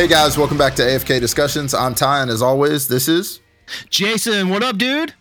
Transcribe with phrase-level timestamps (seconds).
[0.00, 1.74] Hey guys, welcome back to AFK Discussions.
[1.74, 3.40] I'm Ti, and as always, this is
[3.90, 4.48] Jason.
[4.48, 5.12] What up, dude?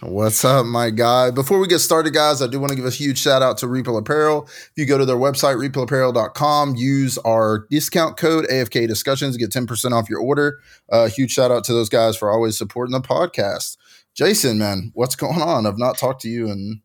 [0.00, 1.30] What's up, my guy?
[1.30, 3.66] Before we get started, guys, I do want to give a huge shout out to
[3.66, 4.44] Reapel Apparel.
[4.46, 9.50] If you go to their website, reapelapparel.com, use our discount code AFK Discussions, to get
[9.50, 10.58] 10% off your order.
[10.90, 13.76] Uh, huge shout out to those guys for always supporting the podcast.
[14.14, 15.66] Jason, man, what's going on?
[15.66, 16.80] I've not talked to you in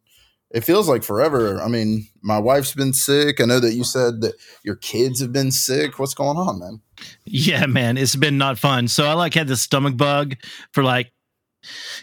[0.51, 1.61] it feels like forever.
[1.61, 3.39] I mean, my wife's been sick.
[3.39, 5.99] I know that you said that your kids have been sick.
[5.99, 6.81] What's going on, man?
[7.25, 8.87] Yeah, man, it's been not fun.
[8.87, 10.35] So I like had the stomach bug
[10.73, 11.11] for like,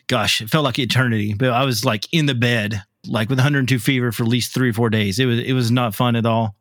[0.07, 1.35] gosh, it felt like eternity.
[1.35, 4.71] But I was like in the bed, like with 102 fever for at least three
[4.71, 5.19] or four days.
[5.19, 6.55] It was it was not fun at all.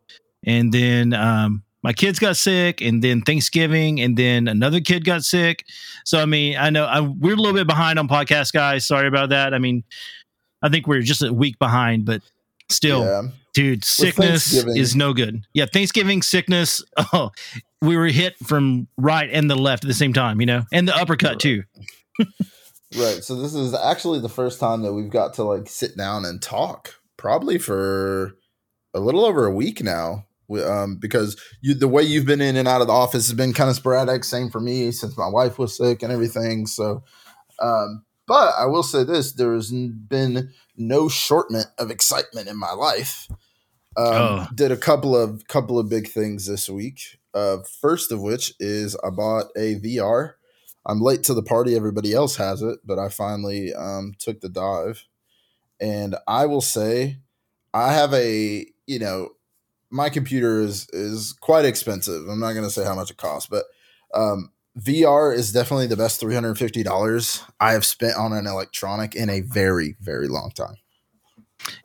[0.44, 5.23] And then um, my kids got sick, and then Thanksgiving, and then another kid got
[5.23, 5.66] sick.
[6.03, 8.88] So I mean, I know I, we're a little bit behind on podcast, guys.
[8.88, 9.53] Sorry about that.
[9.53, 9.83] I mean,
[10.66, 12.23] I think we're just a week behind, but
[12.71, 13.21] still, yeah.
[13.53, 15.45] dude, sickness is no good.
[15.53, 16.83] Yeah, Thanksgiving sickness.
[17.13, 17.30] Oh,
[17.81, 20.88] we were hit from right and the left at the same time, you know, and
[20.88, 21.39] the uppercut right.
[21.39, 21.63] too.
[22.97, 23.23] right.
[23.23, 26.41] So this is actually the first time that we've got to like sit down and
[26.41, 28.35] talk, probably for
[28.95, 30.25] a little over a week now.
[30.63, 33.53] Um, because you, the way you've been in and out of the office has been
[33.53, 34.23] kind of sporadic.
[34.23, 36.66] Same for me since my wife was sick and everything.
[36.66, 37.03] So,
[37.61, 42.72] um, but I will say this: there has been no shortment of excitement in my
[42.72, 43.28] life.
[43.98, 44.48] Um, oh.
[44.54, 47.20] Did a couple of couple of big things this week.
[47.34, 50.34] Uh, first of which is I bought a VR.
[50.86, 54.50] I'm late to the party; everybody else has it, but I finally um, took the
[54.50, 55.06] dive.
[55.80, 57.18] And I will say,
[57.73, 59.30] I have a you know,
[59.90, 62.28] my computer is is quite expensive.
[62.28, 63.66] I'm not going to say how much it costs, but
[64.14, 69.41] um, VR is definitely the best $350 I have spent on an electronic in a
[69.41, 70.75] very, very long time.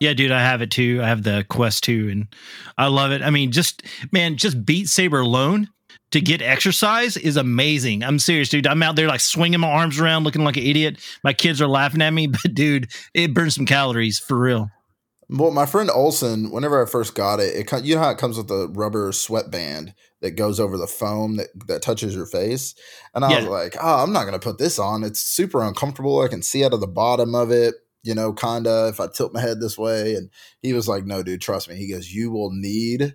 [0.00, 1.00] Yeah, dude, I have it too.
[1.02, 2.28] I have the Quest 2 and
[2.76, 3.22] I love it.
[3.22, 5.68] I mean, just man, just Beat Saber alone
[6.10, 8.02] to get exercise is amazing.
[8.02, 8.66] I'm serious, dude.
[8.66, 10.98] I'm out there like swinging my arms around looking like an idiot.
[11.22, 14.70] My kids are laughing at me, but dude, it burns some calories for real.
[15.32, 18.36] Well, my friend Olson, whenever I first got it, it you know how it comes
[18.36, 22.74] with a rubber sweatband that goes over the foam that, that touches your face.
[23.14, 23.36] And I yeah.
[23.38, 25.04] was like, oh, I'm not going to put this on.
[25.04, 26.20] It's super uncomfortable.
[26.20, 29.06] I can see out of the bottom of it, you know, kind of if I
[29.06, 30.14] tilt my head this way.
[30.14, 30.30] And
[30.62, 31.76] he was like, no, dude, trust me.
[31.76, 33.14] He goes, you will need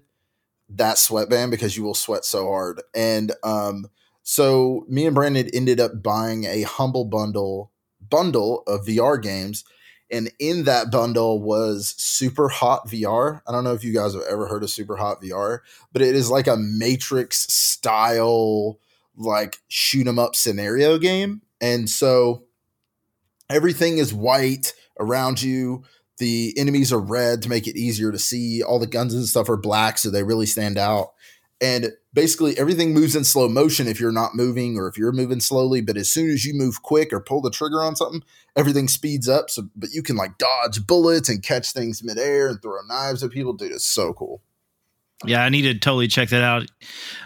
[0.69, 2.81] that sweatband because you will sweat so hard.
[2.95, 3.87] And um,
[4.23, 7.71] so me and Brandon ended up buying a humble bundle
[8.07, 9.63] bundle of VR games
[10.11, 13.41] and in that bundle was Superhot VR.
[13.47, 15.59] I don't know if you guys have ever heard of Superhot VR,
[15.91, 18.79] but it is like a Matrix style,
[19.17, 21.41] like shoot 'em up scenario game.
[21.59, 22.43] And so
[23.49, 25.83] everything is white around you.
[26.17, 28.63] The enemies are red to make it easier to see.
[28.63, 31.14] All the guns and stuff are black, so they really stand out
[31.61, 35.39] and basically everything moves in slow motion if you're not moving or if you're moving
[35.39, 38.21] slowly but as soon as you move quick or pull the trigger on something
[38.55, 39.49] everything speeds up.
[39.49, 43.31] So but you can like dodge bullets and catch things midair and throw knives at
[43.31, 43.53] people.
[43.53, 44.41] Dude it's so cool.
[45.25, 46.65] Yeah i need to totally check that out.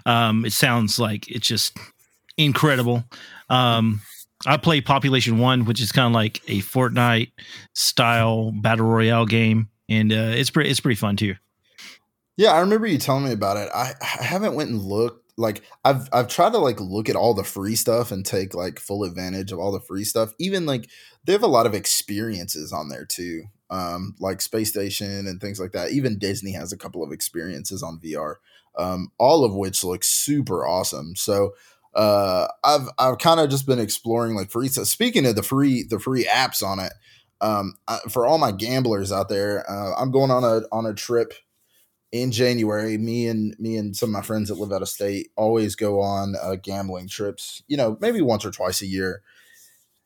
[0.06, 1.78] Um it sounds like it's just
[2.38, 3.03] incredible.
[3.50, 4.01] Um
[4.46, 7.31] i play population one which is kind of like a fortnite
[7.73, 11.35] style battle royale game and uh, it's pretty it's pretty fun too
[12.40, 13.68] yeah, I remember you telling me about it.
[13.76, 15.30] I, I haven't went and looked.
[15.38, 18.80] Like I've I've tried to like look at all the free stuff and take like
[18.80, 20.32] full advantage of all the free stuff.
[20.40, 20.90] Even like
[21.26, 23.44] they have a lot of experiences on there too.
[23.70, 25.92] Um, like Space Station and things like that.
[25.92, 28.36] Even Disney has a couple of experiences on VR.
[28.78, 31.18] Um, all of which look super awesome.
[31.18, 31.56] So
[31.94, 34.88] uh, I've I've kind of just been exploring like free stuff.
[34.88, 36.94] Speaking of the free the free apps on it,
[37.42, 40.94] um, I, for all my gamblers out there, uh, I'm going on a on a
[40.94, 41.34] trip
[42.12, 45.32] in January, me and me and some of my friends that live out of state
[45.35, 47.64] always go on uh, gambling trips.
[47.67, 49.22] You know, maybe once or twice a year.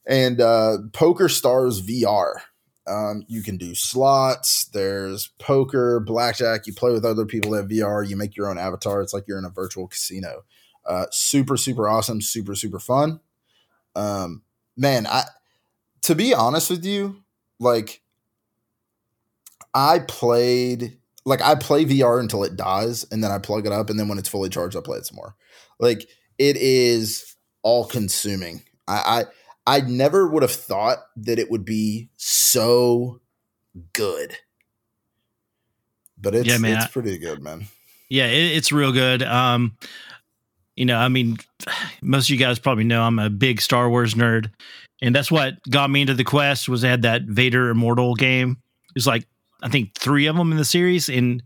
[0.06, 2.42] And uh, PokerStars VR.
[2.86, 4.66] Um, you can do slots.
[4.66, 6.68] There's poker, blackjack.
[6.68, 8.08] You play with other people that VR.
[8.08, 9.02] You make your own avatar.
[9.02, 10.44] It's like you're in a virtual casino.
[10.86, 12.20] Uh, super, super awesome.
[12.20, 13.22] Super, super fun.
[13.96, 14.42] Um,
[14.76, 15.24] man, I
[16.02, 17.24] to be honest with you,
[17.60, 18.02] like
[19.74, 23.90] I played like I play VR until it dies, and then I plug it up,
[23.90, 25.36] and then when it's fully charged, I play it some more.
[25.80, 28.64] Like it is all consuming.
[28.88, 29.26] I,
[29.68, 33.22] I I never would have thought that it would be so
[33.94, 34.38] good,
[36.18, 37.68] but it's yeah, man, it's pretty good, man.
[38.10, 39.24] Yeah, it, it's real good.
[39.24, 39.78] Um,
[40.76, 41.38] you know, I mean,
[42.02, 44.52] most of you guys probably know I'm a big Star Wars nerd,
[45.02, 46.68] and that's what got me into the quest.
[46.68, 48.58] Was they had that Vader Immortal game.
[48.96, 49.26] It's like
[49.64, 51.10] I think three of them in the series.
[51.10, 51.42] And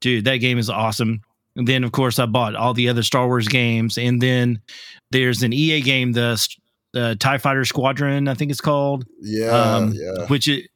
[0.00, 1.22] dude, that game is awesome.
[1.54, 3.96] And then, of course, I bought all the other Star Wars games.
[3.96, 4.60] And then
[5.10, 6.38] there's an EA game, the,
[6.92, 9.06] the TIE Fighter Squadron, I think it's called.
[9.20, 9.50] Yeah.
[9.50, 10.26] Um, yeah.
[10.26, 10.66] Which is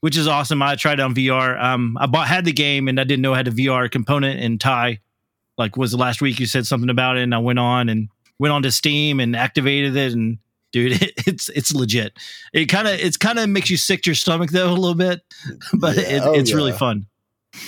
[0.00, 0.62] which is awesome.
[0.62, 1.60] I tried it on VR.
[1.62, 4.40] Um, I bought had the game and I didn't know I had a VR component
[4.40, 5.00] and Ti.
[5.58, 8.08] Like was the last week you said something about it, and I went on and
[8.38, 10.38] went on to Steam and activated it, and
[10.72, 12.12] dude, it, it's it's legit.
[12.52, 14.94] It kind of it's kind of makes you sick to your stomach though a little
[14.94, 15.20] bit,
[15.74, 16.02] but Yeah.
[16.02, 17.06] it, Oh, it's really fun.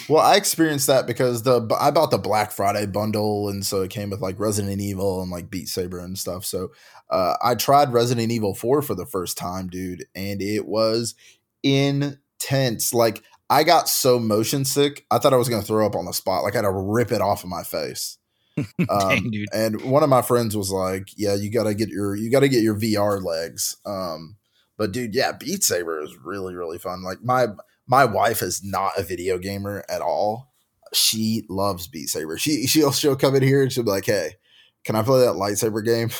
[0.09, 3.91] Well, I experienced that because the I bought the Black Friday bundle, and so it
[3.91, 6.45] came with like Resident Evil and like Beat Saber and stuff.
[6.45, 6.71] So
[7.11, 11.17] uh, I tried Resident Evil Four for the first time, dude, and it was
[11.65, 12.95] intense.
[12.95, 16.13] Like I got so motion sick, I thought I was gonna throw up on the
[16.13, 16.45] spot.
[16.45, 18.19] Like I had to rip it off of my face.
[18.79, 19.49] Dang, Um, dude.
[19.53, 22.63] and one of my friends was like, "Yeah, you gotta get your you gotta get
[22.63, 24.37] your VR legs." Um,
[24.77, 27.03] but dude, yeah, Beat Saber is really really fun.
[27.03, 27.47] Like my
[27.87, 30.53] my wife is not a video gamer at all.
[30.93, 32.37] She loves Beat Saber.
[32.39, 34.35] She she'll she'll come in here and she'll be like, "Hey,
[34.84, 36.11] can I play that lightsaber game?"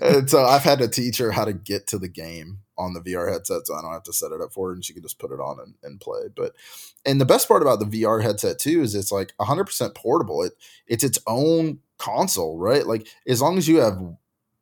[0.02, 3.00] and so I've had to teach her how to get to the game on the
[3.00, 5.02] VR headset, so I don't have to set it up for her, and she can
[5.02, 6.22] just put it on and, and play.
[6.34, 6.54] But
[7.04, 10.42] and the best part about the VR headset too is it's like 100% portable.
[10.42, 10.52] It
[10.86, 12.86] it's its own console, right?
[12.86, 13.98] Like as long as you have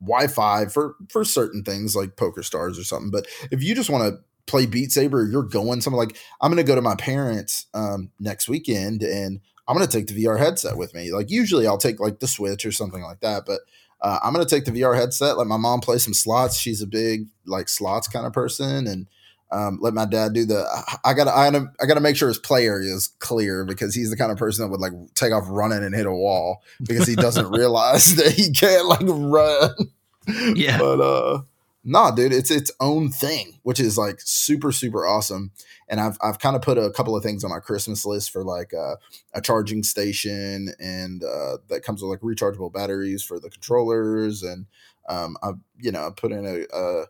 [0.01, 3.11] Wi-Fi for for certain things like PokerStars or something.
[3.11, 6.63] But if you just want to play Beat Saber, you're going something like I'm going
[6.63, 10.37] to go to my parents um, next weekend and I'm going to take the VR
[10.37, 11.11] headset with me.
[11.11, 13.61] Like usually I'll take like the Switch or something like that, but
[14.01, 15.37] uh, I'm going to take the VR headset.
[15.37, 16.57] Let my mom play some slots.
[16.57, 19.07] She's a big like slots kind of person, and
[19.51, 20.65] um, let my dad do the.
[21.03, 24.09] I gotta, I gotta, I gotta make sure his play area is clear because he's
[24.09, 27.07] the kind of person that would like take off running and hit a wall because
[27.07, 30.55] he doesn't realize that he can't like run.
[30.55, 30.79] Yeah.
[30.79, 31.41] but uh,
[31.83, 35.51] nah, dude, it's its own thing, which is like super, super awesome.
[35.87, 38.43] And I've I've kind of put a couple of things on my Christmas list for
[38.43, 38.95] like uh,
[39.33, 44.65] a charging station and uh, that comes with like rechargeable batteries for the controllers and
[45.07, 47.05] um, I you know I put in a a,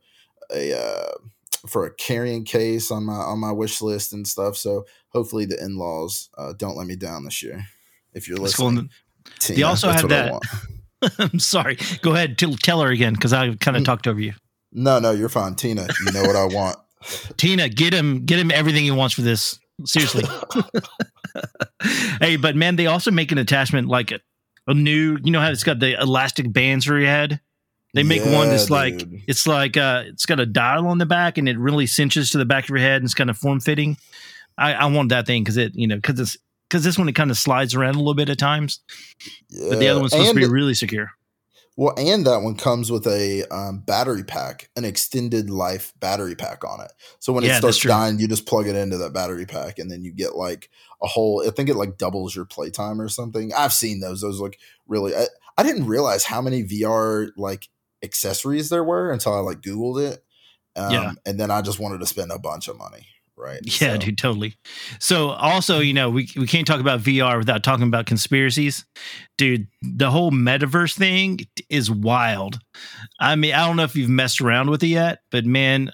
[0.54, 1.12] a uh,
[1.68, 4.58] for a carrying case on my on my wish list and stuff.
[4.58, 7.66] So hopefully the in laws uh, don't let me down this year.
[8.14, 8.90] If you're Let's listening, on
[9.40, 10.42] Tina, They also that's had that-
[11.20, 11.78] I'm sorry.
[12.02, 12.38] Go ahead.
[12.38, 13.86] Tell, tell her again because I kind of Mm.
[13.86, 14.34] talked over you.
[14.72, 15.88] No, no, you're fine, Tina.
[16.06, 16.78] You know what I want.
[17.38, 19.60] Tina, get him, get him everything he wants for this.
[19.86, 20.24] Seriously.
[22.22, 24.20] hey, but man, they also make an attachment like a,
[24.68, 25.18] a new.
[25.24, 27.42] You know how it's got the elastic bands for your head.
[27.94, 29.22] They make one that's Yeah, like dude.
[29.28, 32.38] it's like uh it's got a dial on the back and it really cinches to
[32.38, 33.96] the back of your head and it's kind of form fitting.
[34.58, 36.38] I, I want that thing because it you know because it's
[36.70, 38.82] because this one it kind of slides around a little bit at times,
[39.70, 41.12] but the other one's supposed and, to be really secure.
[41.78, 46.64] Well, and that one comes with a um, battery pack, an extended life battery pack
[46.64, 46.92] on it.
[47.20, 49.92] So when Yeah, it starts dying, you just plug it into that battery pack, and
[49.92, 50.70] then you get like
[51.04, 51.44] a whole.
[51.46, 53.54] I think it like doubles your playtime or something.
[53.54, 54.22] I've seen those.
[54.22, 54.56] Those look
[54.88, 55.16] really.
[55.16, 55.26] I,
[55.58, 57.70] I didn't realize how many VR like
[58.04, 60.24] accessories there were until I like Googled it.
[60.78, 61.12] Um, Yeah.
[61.26, 63.08] and then I just wanted to spend a bunch of money.
[63.38, 63.60] Right.
[63.64, 64.56] Yeah, So- dude, totally.
[65.00, 68.86] So also, you know, we we can't talk about VR without talking about conspiracies.
[69.38, 71.40] Dude, the whole metaverse thing
[71.70, 72.60] is wild.
[73.20, 75.92] I mean, I don't know if you've messed around with it yet, but man,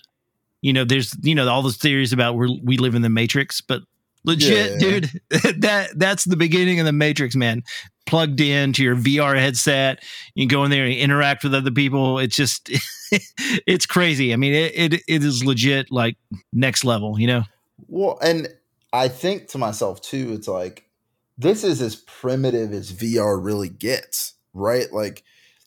[0.61, 3.59] you know, there's you know all those theories about where we live in the matrix,
[3.59, 3.81] but
[4.23, 4.77] legit, Yeah.
[4.77, 5.21] dude,
[5.61, 7.63] that that's the beginning of the matrix, man.
[8.05, 10.03] Plugged into your VR headset,
[10.35, 12.19] you go in there and interact with other people.
[12.19, 12.69] It's just
[13.67, 14.33] it's crazy.
[14.33, 16.17] I mean, it, it it is legit like
[16.53, 17.43] next level, you know?
[17.87, 18.47] Well, and
[18.93, 20.85] I think to myself too, it's like
[21.37, 24.91] this is as primitive as VR really gets, right?
[24.91, 25.23] Like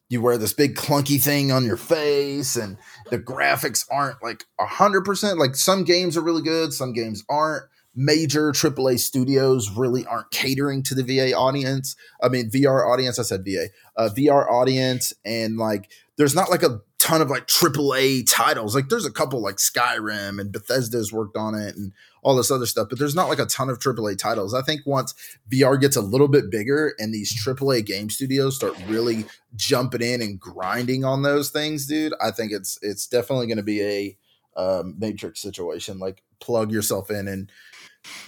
[0.09, 2.79] you wear this big clunky thing on your face, and
[3.11, 5.39] the graphics aren't like a hundred percent.
[5.39, 7.65] Like some games are really good, some games aren't.
[7.97, 11.95] Major AAA studios really aren't catering to the VA audience.
[12.21, 13.21] I mean, VR audience.
[13.21, 17.47] I said VA, uh, VR audience, and like there's not like a ton of like
[17.47, 18.75] AAA titles.
[18.75, 21.93] Like there's a couple like Skyrim and Bethesda's worked on it and
[22.23, 24.55] all this other stuff, but there's not like a ton of AAA titles.
[24.55, 25.13] I think once
[25.53, 30.23] VR gets a little bit bigger and these AAA game studios start really jumping in
[30.23, 34.17] and grinding on those things, dude, I think it's it's definitely going to be a
[34.57, 35.99] um, Matrix situation.
[35.99, 37.53] Like plug yourself in and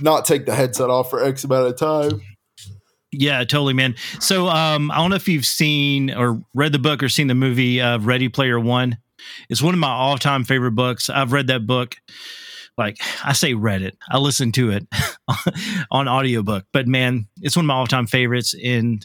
[0.01, 2.21] not take the headset off for X amount of time.
[3.13, 3.95] Yeah, totally, man.
[4.21, 7.35] So, um, I don't know if you've seen or read the book or seen the
[7.35, 8.99] movie of Ready Player One.
[9.49, 11.09] It's one of my all-time favorite books.
[11.09, 11.97] I've read that book.
[12.77, 13.97] Like I say, read it.
[14.11, 14.87] I listened to it
[15.91, 16.67] on audiobook.
[16.73, 19.05] But man, it's one of my all-time favorites, and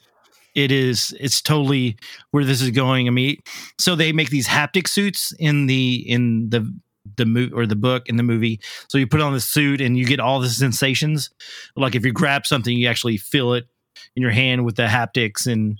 [0.55, 1.15] it is.
[1.19, 1.95] It's totally
[2.31, 3.07] where this is going.
[3.07, 3.37] I mean,
[3.79, 6.69] so they make these haptic suits in the in the
[7.17, 8.59] the movie or the book in the movie.
[8.89, 11.29] So you put on the suit and you get all the sensations.
[11.75, 13.67] Like if you grab something, you actually feel it
[14.15, 15.77] in your hand with the haptics and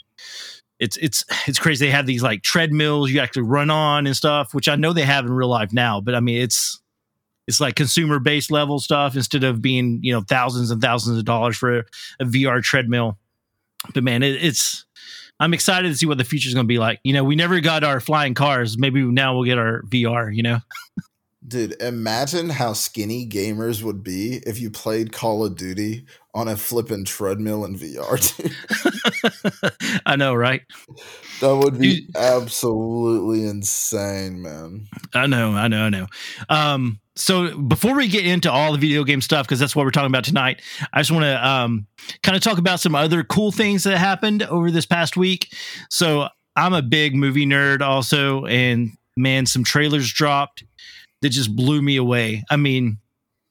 [0.82, 1.86] it's it's it's crazy.
[1.86, 5.04] They have these like treadmills you actually run on and stuff, which I know they
[5.04, 6.02] have in real life now.
[6.02, 6.82] But I mean, it's
[7.48, 11.26] it's like consumer based level stuff instead of being you know thousands and thousands of
[11.26, 11.84] dollars for a,
[12.20, 13.18] a VR treadmill.
[13.94, 14.86] But man, it, it's
[15.40, 17.00] I'm excited to see what the future is going to be like.
[17.04, 18.78] You know, we never got our flying cars.
[18.78, 20.36] Maybe now we'll get our VR.
[20.36, 20.60] You know.
[21.48, 26.56] Dude, imagine how skinny gamers would be if you played Call of Duty on a
[26.56, 28.18] flipping treadmill in VR.
[30.06, 30.62] I know, right?
[31.42, 34.88] That would be absolutely insane, man.
[35.14, 36.08] I know, I know, I know.
[36.50, 39.92] Um, so before we get into all the video game stuff, because that's what we're
[39.92, 40.62] talking about tonight,
[40.94, 41.88] I just want to um,
[42.24, 45.54] kind of talk about some other cool things that happened over this past week.
[45.90, 50.64] So I'm a big movie nerd, also, and man, some trailers dropped
[51.22, 52.44] that just blew me away.
[52.50, 52.98] I mean,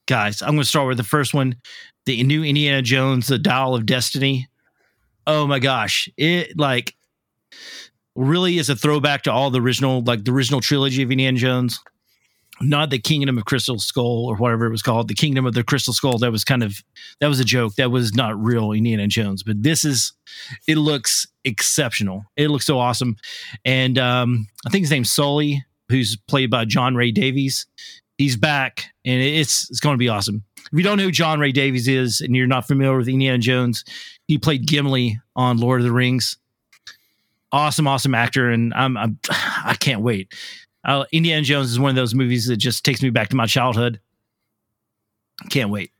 [0.07, 1.55] guys, I'm going to start with the first one
[2.05, 4.47] the new Indiana Jones, The Dial of Destiny.
[5.27, 6.09] Oh my gosh.
[6.17, 6.95] It like
[8.15, 11.79] really is a throwback to all the original, like the original trilogy of Indiana Jones.
[12.63, 15.63] Not the Kingdom of Crystal Skull or whatever it was called, the Kingdom of the
[15.63, 16.19] Crystal Skull.
[16.19, 16.75] That was kind of
[17.19, 17.73] that was a joke.
[17.75, 19.41] That was not real Indiana Jones.
[19.41, 20.13] But this is,
[20.67, 22.23] it looks exceptional.
[22.37, 23.15] It looks so awesome,
[23.65, 27.65] and um, I think his name's Sully who's played by John Rhys-Davies.
[28.17, 30.43] He's back, and it's it's going to be awesome.
[30.65, 33.83] If you don't know who John Rhys-Davies is, and you're not familiar with Indiana Jones,
[34.27, 36.37] he played Gimli on Lord of the Rings.
[37.51, 40.33] Awesome, awesome actor, and I'm, I'm I can't wait.
[40.83, 43.45] Uh, Indiana Jones is one of those movies that just takes me back to my
[43.45, 43.99] childhood.
[45.49, 45.91] Can't wait.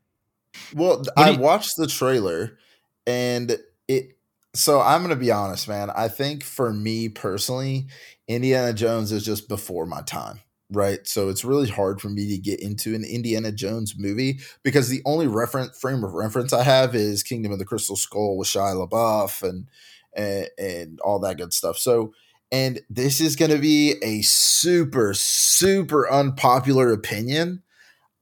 [0.73, 2.57] Well, I you- watched the trailer,
[3.05, 4.17] and it
[4.53, 5.89] so I'm gonna be honest, man.
[5.89, 7.87] I think for me personally,
[8.27, 10.39] Indiana Jones is just before my time,
[10.71, 11.05] right?
[11.07, 15.01] So it's really hard for me to get into an Indiana Jones movie because the
[15.05, 18.87] only reference frame of reference I have is Kingdom of the Crystal Skull with Shia
[18.87, 19.67] LaBeouf and
[20.13, 21.77] and, and all that good stuff.
[21.77, 22.13] So
[22.51, 27.63] and this is going to be a super super unpopular opinion.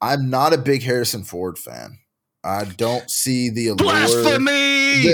[0.01, 1.99] I'm not a big Harrison Ford fan.
[2.43, 3.77] I don't see the allure.
[3.77, 5.13] Blasphemy!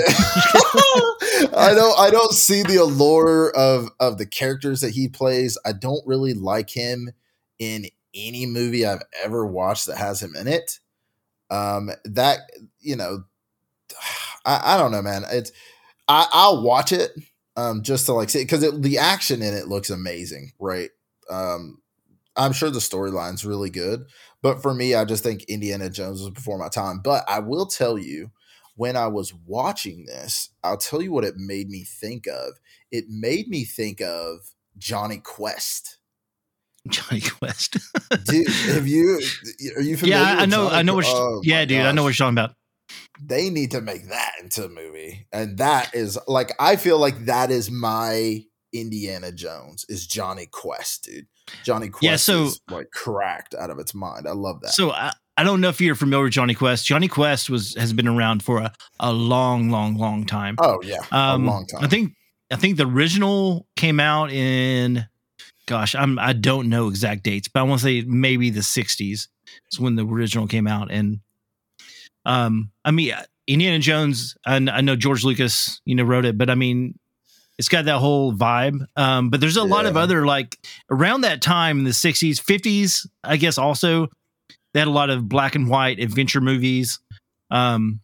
[1.56, 1.98] I don't.
[1.98, 5.58] I don't see the allure of of the characters that he plays.
[5.66, 7.10] I don't really like him
[7.58, 10.80] in any movie I've ever watched that has him in it.
[11.50, 12.40] Um, that
[12.80, 13.24] you know,
[14.46, 15.24] I, I don't know, man.
[15.30, 15.52] It's
[16.08, 17.12] I, I'll watch it
[17.56, 20.90] um just to like see because the action in it looks amazing, right?
[21.30, 21.78] Um,
[22.36, 24.06] I'm sure the storyline's really good.
[24.42, 27.00] But for me, I just think Indiana Jones was before my time.
[27.02, 28.30] But I will tell you,
[28.76, 32.54] when I was watching this, I'll tell you what it made me think of.
[32.90, 35.95] It made me think of Jonny Quest.
[36.90, 37.76] Jonny Quest.
[38.24, 39.20] dude, have you
[39.76, 40.22] are you familiar?
[40.22, 40.66] Yeah, I know.
[40.66, 40.76] Johnny?
[40.76, 40.94] I know.
[40.94, 41.86] What oh, yeah, dude, gosh.
[41.86, 42.54] I know what you're talking about.
[43.20, 47.26] They need to make that into a movie, and that is like I feel like
[47.26, 51.26] that is my Indiana Jones is Jonny Quest, dude.
[51.64, 54.26] Jonny Quest yeah, so, is like cracked out of its mind.
[54.26, 54.70] I love that.
[54.72, 56.86] So I, I don't know if you're familiar with Jonny Quest.
[56.86, 60.56] Jonny Quest was has been around for a, a long, long, long time.
[60.58, 61.84] Oh yeah, um, a long time.
[61.84, 62.12] I think
[62.50, 65.06] I think the original came out in,
[65.66, 69.28] gosh, I'm I don't know exact dates, but I want to say maybe the '60s
[69.70, 70.90] is when the original came out.
[70.90, 71.20] And
[72.24, 73.12] um, I mean,
[73.46, 74.36] Indiana Jones.
[74.44, 76.98] I, I know George Lucas, you know, wrote it, but I mean,
[77.58, 78.86] it's got that whole vibe.
[78.96, 79.66] Um, but there's a yeah.
[79.66, 80.58] lot of other like
[80.90, 84.08] around that time in the 60s, 50s, I guess also
[84.72, 86.98] they had a lot of black and white adventure movies.
[87.50, 88.00] Um,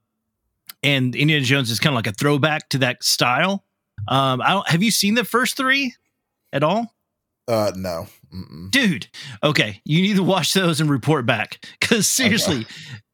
[0.82, 3.64] and Indiana Jones is kind of like a throwback to that style.
[4.08, 5.94] Um, I don't, have you seen the first three
[6.52, 6.94] at all?
[7.48, 8.70] Uh, no, Mm-mm.
[8.70, 9.08] dude.
[9.42, 12.66] Okay, you need to watch those and report back because seriously, okay.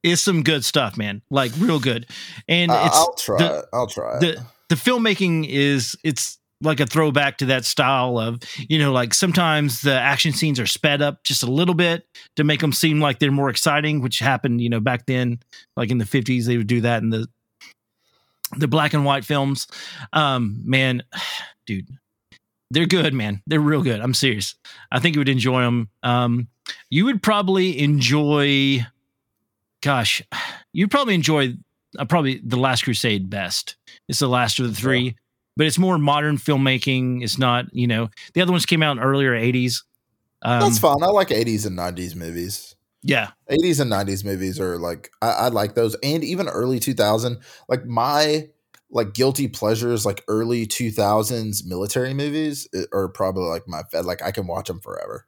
[0.03, 1.23] it's some good stuff, man.
[1.31, 2.07] Like real good.
[2.47, 3.65] And uh, I'll try the, it.
[3.73, 8.79] I'll try it the filmmaking is it's like a throwback to that style of you
[8.79, 12.05] know like sometimes the action scenes are sped up just a little bit
[12.37, 15.39] to make them seem like they're more exciting which happened you know back then
[15.77, 17.27] like in the 50s they would do that in the
[18.57, 19.69] the black and white films
[20.13, 21.03] um man
[21.67, 21.89] dude
[22.71, 24.55] they're good man they're real good i'm serious
[24.93, 26.49] i think you would enjoy them um
[26.91, 28.85] you would probably enjoy
[29.83, 30.23] gosh
[30.73, 31.55] you'd probably enjoy
[31.99, 33.77] uh, probably the Last Crusade best.
[34.09, 35.13] It's the last of the three, yeah.
[35.57, 37.23] but it's more modern filmmaking.
[37.23, 39.83] It's not, you know, the other ones came out in earlier '80s.
[40.43, 41.03] Um, That's fine.
[41.03, 42.75] I like '80s and '90s movies.
[43.03, 47.39] Yeah, '80s and '90s movies are like I, I like those, and even early 2000.
[47.69, 48.49] Like my
[48.91, 54.05] like guilty pleasures, like early 2000s military movies are probably like my fed.
[54.05, 55.27] Like I can watch them forever.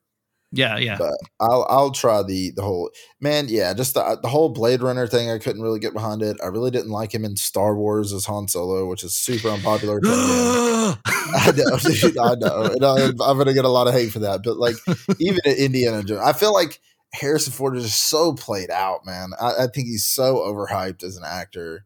[0.53, 0.97] Yeah, yeah.
[0.99, 2.91] But I'll I'll try the the whole
[3.21, 3.47] man.
[3.49, 5.31] Yeah, just the the whole Blade Runner thing.
[5.31, 6.39] I couldn't really get behind it.
[6.43, 10.01] I really didn't like him in Star Wars as Han Solo, which is super unpopular.
[10.05, 12.63] I know, dude, I know.
[12.65, 14.43] And I, I'm gonna get a lot of hate for that.
[14.43, 14.75] But like,
[15.21, 16.81] even at Indiana Jones, I feel like
[17.13, 19.31] Harrison Ford is just so played out, man.
[19.41, 21.85] I, I think he's so overhyped as an actor.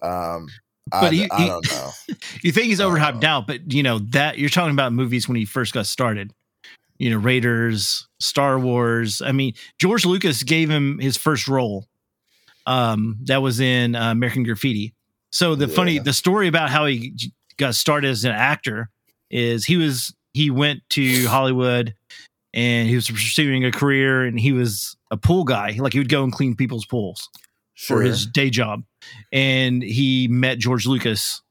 [0.00, 0.46] Um,
[0.90, 1.90] but I, he, I don't know.
[2.42, 5.44] you think he's overhyped now, but you know that you're talking about movies when he
[5.44, 6.32] first got started.
[6.98, 9.20] You know, Raiders, Star Wars.
[9.20, 11.86] I mean, George Lucas gave him his first role.
[12.66, 14.94] Um, that was in uh, American Graffiti.
[15.30, 15.74] So the yeah.
[15.74, 17.14] funny, the story about how he
[17.56, 18.88] got started as an actor
[19.30, 21.94] is he was he went to Hollywood
[22.52, 25.76] and he was pursuing a career and he was a pool guy.
[25.78, 27.28] Like he would go and clean people's pools
[27.74, 27.98] sure.
[27.98, 28.84] for his day job.
[29.32, 31.42] And he met George Lucas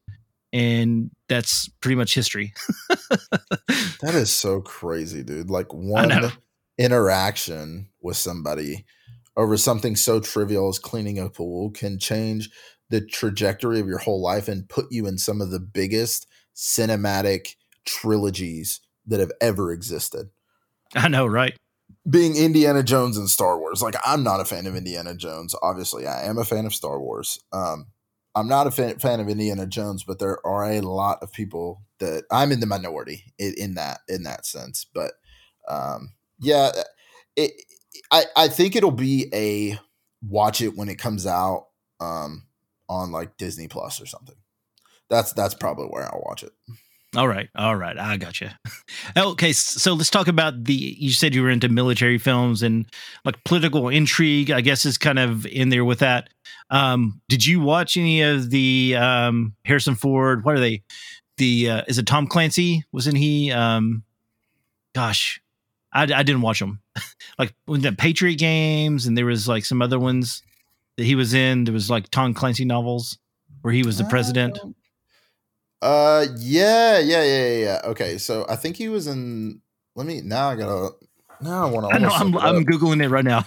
[0.54, 2.54] and that's pretty much history.
[2.90, 5.50] that is so crazy, dude.
[5.50, 6.32] Like one
[6.78, 8.86] interaction with somebody
[9.36, 12.52] over something so trivial as cleaning a pool can change
[12.90, 17.56] the trajectory of your whole life and put you in some of the biggest cinematic
[17.86, 20.30] trilogies that have ever existed.
[20.96, 21.56] I know, right?
[22.10, 23.82] Being Indiana Jones and Star Wars.
[23.82, 25.56] Like, I'm not a fan of Indiana Jones.
[25.62, 27.40] Obviously, I am a fan of Star Wars.
[27.54, 27.88] Um,
[28.36, 31.84] I'm not a fan, fan of Indiana Jones, but there are a lot of people
[32.00, 34.86] that I'm in the minority in, in that in that sense.
[34.92, 35.14] But
[35.70, 36.72] um, yeah,
[37.36, 37.52] it,
[38.12, 39.80] I I think it'll be a
[40.28, 41.68] watch it when it comes out
[42.00, 42.48] um,
[42.90, 44.36] on like Disney Plus or something.
[45.10, 46.54] That's that's probably where I'll watch it.
[47.16, 48.50] All right, all right, I got you.
[49.18, 50.74] okay, so let's talk about the.
[50.74, 52.88] You said you were into military films and
[53.24, 54.50] like political intrigue.
[54.50, 56.30] I guess is kind of in there with that.
[56.72, 60.44] Um, did you watch any of the um, Harrison Ford?
[60.44, 60.82] What are they?
[61.38, 62.84] The uh, is it Tom Clancy?
[62.92, 63.52] Wasn't he?
[63.52, 64.04] Um,
[64.96, 65.40] gosh,
[65.92, 66.82] I, I didn't watch them.
[67.38, 70.42] like when the Patriot games, and there was like some other ones
[70.98, 71.66] that he was in.
[71.66, 73.20] There was like Tom Clancy novels
[73.62, 74.58] where he was the president.
[75.84, 77.82] Uh, yeah, yeah, yeah, yeah.
[77.84, 79.60] Okay, so I think he was in.
[79.98, 80.52] Let me now.
[80.52, 80.92] I gotta.
[81.42, 81.94] Now I want to.
[81.96, 82.08] I know.
[82.08, 83.44] I'm, I'm googling it right now.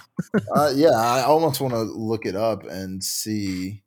[0.55, 3.81] uh, yeah, I almost want to look it up and see.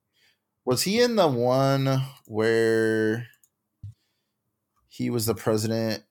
[0.64, 3.28] Was he in the one where
[4.88, 6.02] he was the president?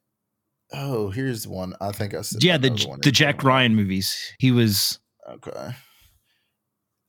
[0.72, 1.74] Oh, here's one.
[1.82, 2.42] I think I said.
[2.42, 2.70] Yeah, the
[3.02, 4.34] the Jack Ryan movies.
[4.40, 5.00] He was
[5.30, 5.76] okay.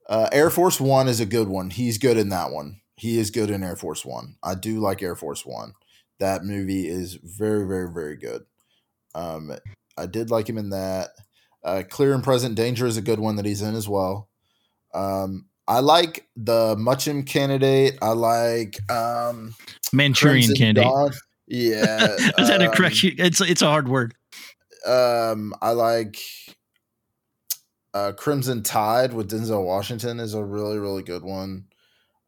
[0.09, 1.71] Uh, Air Force One is a good one.
[1.71, 4.37] He's good in that one he is good in Air Force One.
[4.43, 5.73] I do like Air Force One.
[6.19, 8.45] That movie is very, very, very good.
[9.15, 9.53] Um,
[9.97, 11.09] I did like him in that.
[11.65, 14.29] Uh, Clear and Present Danger is a good one that he's in as well.
[14.93, 17.97] Um, I like the Muchim candidate.
[18.03, 19.55] I like um,
[19.95, 20.93] Manchurian Crimson candidate.
[20.93, 21.11] Dawn.
[21.47, 22.05] Yeah,
[22.39, 22.99] is that um, a correct?
[23.03, 24.15] It's it's a hard word.
[24.87, 26.19] Um, I like
[27.95, 31.65] uh, Crimson Tide with Denzel Washington is a really really good one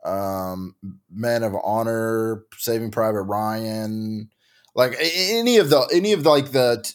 [0.05, 0.75] um,
[1.11, 4.31] Men of Honor, Saving Private Ryan,
[4.75, 6.93] like any of the any of the, like the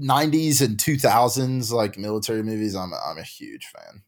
[0.00, 2.74] '90s and 2000s like military movies.
[2.74, 4.02] I'm I'm a huge fan.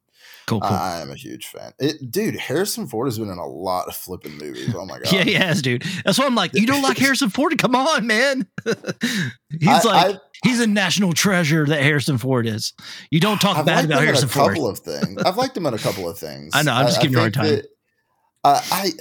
[0.47, 0.71] Cool, cool.
[0.71, 1.73] I am a huge fan.
[1.79, 4.75] It, dude, Harrison Ford has been in a lot of flipping movies.
[4.75, 5.13] Oh my god.
[5.13, 5.85] yeah, he has, dude.
[6.05, 7.57] That's why I'm like, you don't like Harrison Ford?
[7.59, 8.49] Come on, man.
[8.65, 12.73] he's I, like, I, he's a national treasure that Harrison Ford is.
[13.11, 14.51] You don't talk I've bad about Harrison Ford.
[14.51, 15.23] A couple of things.
[15.23, 16.53] I've liked him in a couple of things.
[16.55, 16.73] I know.
[16.73, 17.47] I'm just giving you a hard time.
[17.47, 17.67] That,
[18.45, 18.93] uh, I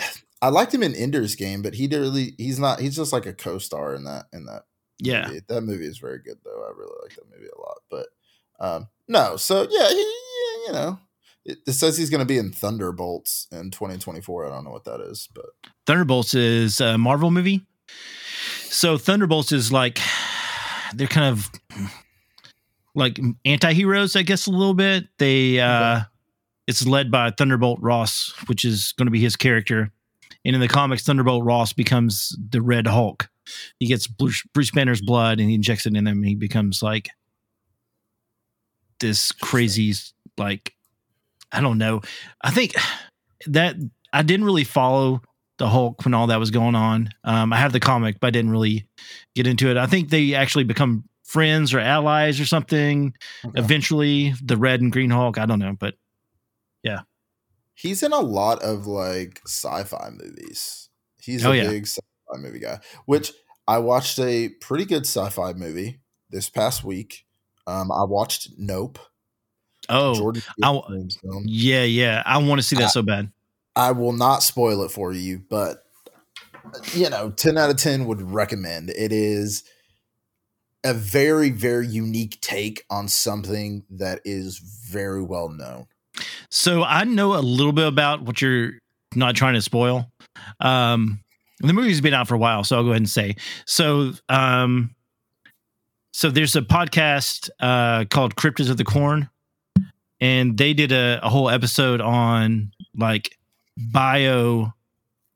[0.42, 3.26] I liked him in Ender's Game, but he did really he's not he's just like
[3.26, 4.64] a co-star in that in that.
[5.04, 5.42] Yeah, movie.
[5.48, 6.64] that movie is very good though.
[6.64, 7.78] I really like that movie a lot.
[7.90, 8.08] But
[8.60, 9.96] um, no, so yeah, he,
[10.68, 11.00] you know,
[11.44, 14.46] it, it says he's going to be in Thunderbolts in 2024.
[14.46, 15.48] I don't know what that is, but
[15.88, 17.66] Thunderbolts is a Marvel movie.
[18.66, 20.00] So Thunderbolts is like
[20.94, 21.50] they're kind of
[22.94, 25.06] like anti-heroes, I guess a little bit.
[25.18, 26.02] They uh
[26.72, 29.92] it's led by Thunderbolt Ross, which is going to be his character.
[30.46, 33.28] And in the comics, Thunderbolt Ross becomes the Red Hulk.
[33.78, 36.24] He gets Bruce, Bruce Banner's blood and he injects it in him.
[36.24, 37.10] he becomes like
[39.02, 39.94] this crazy,
[40.38, 40.74] like,
[41.52, 42.00] I don't know.
[42.42, 42.74] I think
[43.48, 43.76] that
[44.14, 45.22] I didn't really follow
[45.58, 47.10] the Hulk when all that was going on.
[47.26, 48.88] Um, I have the comic, but I didn't really
[49.36, 49.76] get into it.
[49.76, 53.60] I think they actually become friends or allies or something okay.
[53.60, 54.34] eventually.
[54.42, 55.38] The Red and Green Hulk.
[55.38, 55.96] I don't know, but
[56.84, 57.02] yeah.
[57.74, 60.90] He's in a lot of like sci-fi movies.
[61.20, 61.70] He's oh, a yeah.
[61.70, 62.80] big sci-fi movie guy.
[63.06, 63.34] Which
[63.68, 67.26] I watched a pretty good sci-fi movie this past week.
[67.68, 69.00] Um, I watched Nope.
[69.90, 70.42] Oh, Jordan
[71.46, 72.24] yeah, yeah.
[72.26, 73.32] I want to see that I, so bad.
[73.76, 75.84] I will not spoil it for you, but
[76.94, 78.90] you know, ten out of ten would recommend.
[78.92, 79.64] It is
[80.84, 85.88] a very very unique take on something that is very well known.
[86.50, 88.74] So I know a little bit about what you're
[89.16, 90.10] not trying to spoil.
[90.60, 91.20] Um,
[91.60, 93.36] the movie's been out for a while, so I'll go ahead and say.
[93.66, 94.96] So, um,
[96.14, 99.30] so there's a podcast uh, called Cryptids of the Corn,
[100.20, 103.38] and they did a, a whole episode on like
[103.78, 104.74] bio,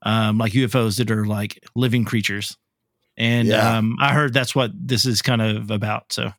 [0.04, 2.58] um, like UFOs that are like living creatures,
[3.18, 3.78] and Yeah.
[3.78, 6.12] um, I heard that's what this is kind of about.
[6.12, 6.32] So,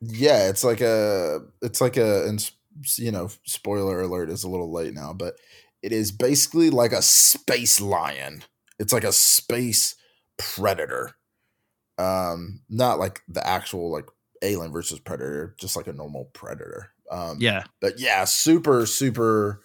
[0.00, 2.26] Yeah, it's like a it's like a
[2.96, 5.36] you know, spoiler alert is a little late now, but
[5.82, 8.42] it is basically like a space lion.
[8.78, 9.96] It's like a space
[10.38, 11.12] predator.
[11.98, 14.06] Um not like the actual like
[14.42, 16.90] alien versus predator, just like a normal predator.
[17.10, 19.60] Um yeah, but yeah, super super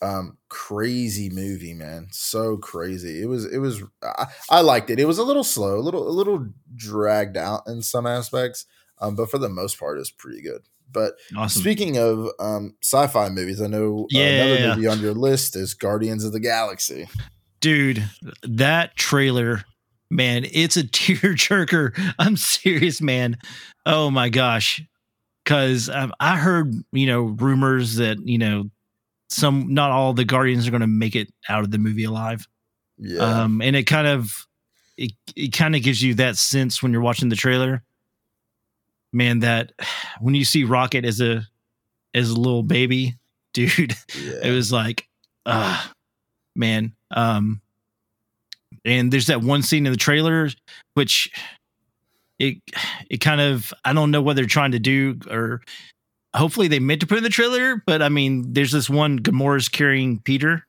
[0.00, 2.08] um crazy movie, man.
[2.10, 3.22] So crazy.
[3.22, 5.00] It was it was I, I liked it.
[5.00, 8.66] It was a little slow, a little a little dragged out in some aspects.
[8.98, 10.62] Um, but for the most part, it's pretty good.
[10.90, 11.60] But awesome.
[11.62, 14.28] speaking of um, sci-fi movies, I know Yeah.
[14.28, 17.08] another movie on your list is Guardians of the Galaxy.
[17.60, 18.04] dude
[18.42, 19.64] that trailer
[20.10, 23.38] man it's a tearjerker i'm serious man
[23.86, 24.82] oh my gosh
[25.42, 28.68] because um, i heard you know rumors that you know
[29.30, 32.46] some not all the guardians are going to make it out of the movie alive
[32.98, 34.46] Yeah, um and it kind of
[34.98, 37.82] it, it kind of gives you that sense when you're watching the trailer
[39.14, 39.72] man that
[40.20, 41.46] when you see rocket as a
[42.14, 43.14] as a little baby
[43.54, 44.40] dude yeah.
[44.42, 45.08] it was like
[45.46, 45.92] ah
[46.56, 47.60] man um
[48.84, 50.48] and there's that one scene in the trailer
[50.94, 51.30] which
[52.40, 52.56] it
[53.08, 55.60] it kind of i don't know what they're trying to do or
[56.34, 59.68] hopefully they meant to put in the trailer but i mean there's this one gamora's
[59.68, 60.66] carrying peter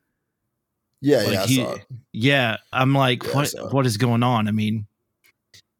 [1.01, 1.41] yeah, like yeah.
[1.41, 1.85] I he- saw it.
[2.13, 4.85] yeah i'm like Yeah, what what is going on i mean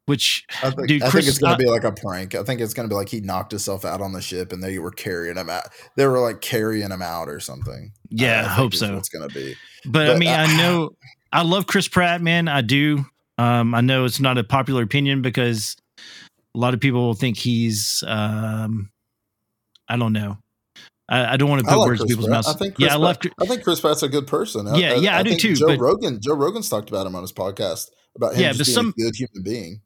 [0.06, 2.34] which I think, dude I think it's gonna I- be like a prank.
[2.34, 4.78] I think it's gonna be like he knocked himself out on the ship and they
[4.78, 5.64] were carrying him out.
[5.96, 7.92] They were like carrying him out or something.
[8.10, 9.54] yeah i, think hope so It's gonna be.
[9.84, 10.90] but, I mean, uh, I know
[11.32, 12.48] I love Chris Pratt, man.
[12.48, 13.04] I do.
[13.36, 18.02] Um, I know it's not a popular opinion because a lot of people think he's,
[18.06, 18.88] um,
[19.88, 20.38] I don't know.
[21.08, 22.48] I, I don't want to put like words in people's mouths.
[22.48, 23.18] I think Chris yeah, I love.
[23.40, 24.66] I think Chris Pratt's a good person.
[24.74, 27.22] Yeah, yeah, I do think too, Joe but- Rogan, Joe Rogan's talked about him on
[27.22, 29.80] his podcast about him Yeah, just but being some- a good human being.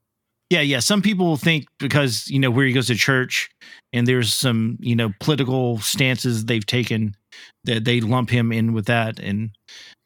[0.51, 0.81] Yeah, yeah.
[0.81, 3.49] Some people think because you know where he goes to church,
[3.93, 7.15] and there's some you know political stances they've taken
[7.65, 9.51] that they lump him in with that, and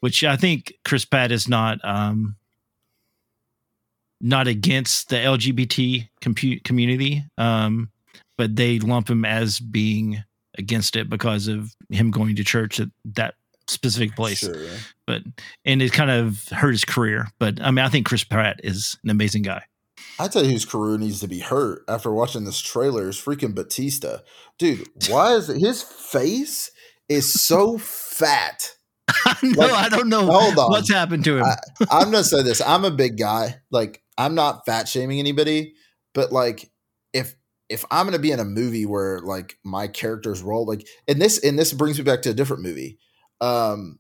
[0.01, 2.37] which I think Chris Pratt is not um
[4.21, 6.09] not against the LGBT
[6.65, 7.91] community, um,
[8.39, 10.25] but they lump him as being
[10.57, 13.35] against it because of him going to church at that
[13.67, 14.39] specific place.
[14.39, 14.67] Sure.
[15.07, 15.23] But
[15.65, 17.29] and it kind of hurt his career.
[17.39, 19.65] But I mean, I think Chris Pratt is an amazing guy.
[20.19, 23.55] I tell you whose career needs to be hurt after watching this trailer is freaking
[23.55, 24.19] Batista.
[24.59, 26.71] Dude, why is it, his face
[27.09, 28.71] is so fat?
[29.43, 30.71] no, Like, I don't know hold on.
[30.71, 31.45] what's happened to him.
[31.45, 31.57] I-
[31.91, 32.61] I'm gonna say this.
[32.61, 33.61] I'm a big guy.
[33.71, 35.75] Like, I'm not fat shaming anybody,
[36.15, 36.71] but like
[37.13, 37.35] if
[37.69, 41.39] if I'm gonna be in a movie where like my character's role, like and this
[41.39, 42.99] and this brings me back to a different movie.
[43.41, 43.99] Um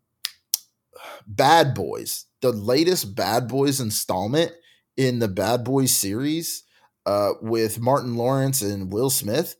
[1.26, 4.52] Bad Boys, the latest Bad Boys installment
[4.96, 6.64] in the Bad Boys series,
[7.06, 9.56] uh, with Martin Lawrence and Will Smith.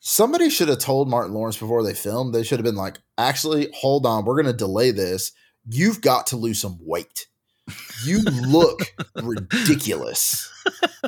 [0.00, 2.34] Somebody should have told Martin Lawrence before they filmed.
[2.34, 5.32] They should have been like, actually, hold on, we're gonna delay this.
[5.68, 7.26] You've got to lose some weight.
[8.04, 10.48] You look ridiculous.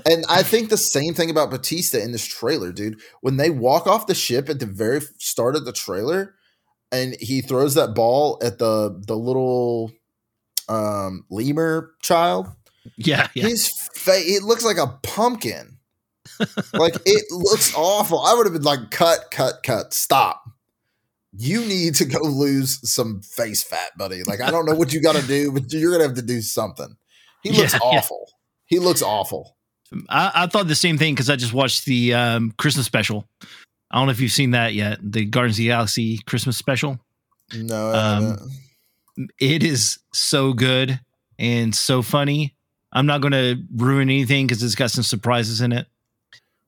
[0.05, 3.01] And I think the same thing about Batista in this trailer, dude.
[3.21, 6.35] When they walk off the ship at the very start of the trailer,
[6.91, 9.93] and he throws that ball at the the little
[10.69, 12.49] um lemur child,
[12.97, 13.47] yeah, yeah.
[13.49, 15.79] his face it looks like a pumpkin.
[16.73, 18.21] like it looks awful.
[18.21, 20.45] I would have been like, cut, cut, cut, stop.
[21.37, 24.23] You need to go lose some face fat, buddy.
[24.25, 26.41] Like I don't know what you got to do, but you're gonna have to do
[26.41, 26.97] something.
[27.43, 27.99] He looks Yeah, yeah.
[27.99, 28.31] awful.
[28.67, 29.57] He looks awful.
[30.09, 33.27] I, I thought the same thing because I just watched the um, Christmas special.
[33.91, 34.99] I don't know if you've seen that yet.
[35.03, 36.99] The Guardians of the Galaxy Christmas special.
[37.55, 38.51] No, Um.
[39.41, 41.01] It is so good
[41.39, 42.55] and so funny.
[42.93, 45.87] I'm not going to ruin anything because it's got some surprises in it.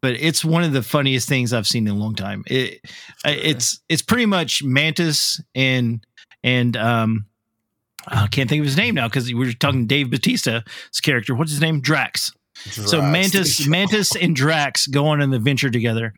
[0.02, 2.42] But it's one of the funniest things I've seen in a long time.
[2.46, 2.80] It,
[3.24, 6.04] I- it's it's pretty much Mantis and
[6.42, 7.26] and um
[8.08, 11.34] I can't think of his name now because we were talking Dave Batista's character.
[11.34, 11.80] What's his name?
[11.82, 12.32] Drax.
[12.54, 16.14] So Mantis, Mantis, and Drax go on an adventure together,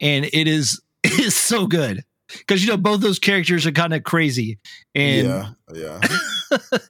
[0.00, 2.04] and it is it is so good
[2.38, 4.58] because you know both those characters are kind of crazy,
[4.94, 6.00] and yeah, yeah.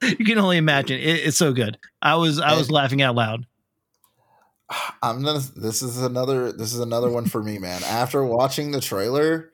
[0.19, 1.79] you can only imagine it, it's so good.
[2.01, 3.47] I was I was laughing out loud.
[5.03, 5.41] I'm gonna.
[5.57, 6.53] This is another.
[6.53, 7.83] This is another one for me, man.
[7.85, 9.51] After watching the trailer,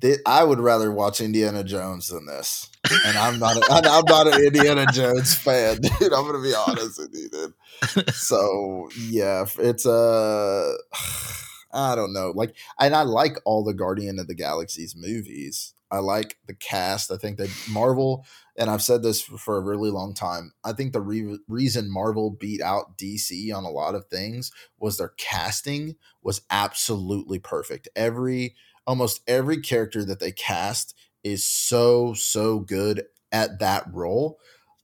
[0.00, 2.68] th- I would rather watch Indiana Jones than this.
[3.06, 3.56] And I'm not.
[3.56, 6.12] A, I'm not an Indiana Jones fan, dude.
[6.12, 8.14] I'm gonna be honest with you, dude.
[8.14, 10.76] So yeah, it's a.
[10.92, 10.96] Uh,
[11.76, 12.32] I don't know.
[12.34, 15.74] Like, and I like all the Guardian of the Galaxy's movies.
[15.90, 17.12] I like the cast.
[17.12, 18.24] I think that Marvel,
[18.56, 20.52] and I've said this for a really long time.
[20.64, 24.96] I think the re- reason Marvel beat out DC on a lot of things was
[24.96, 27.88] their casting was absolutely perfect.
[27.94, 28.54] Every
[28.86, 34.38] almost every character that they cast is so so good at that role.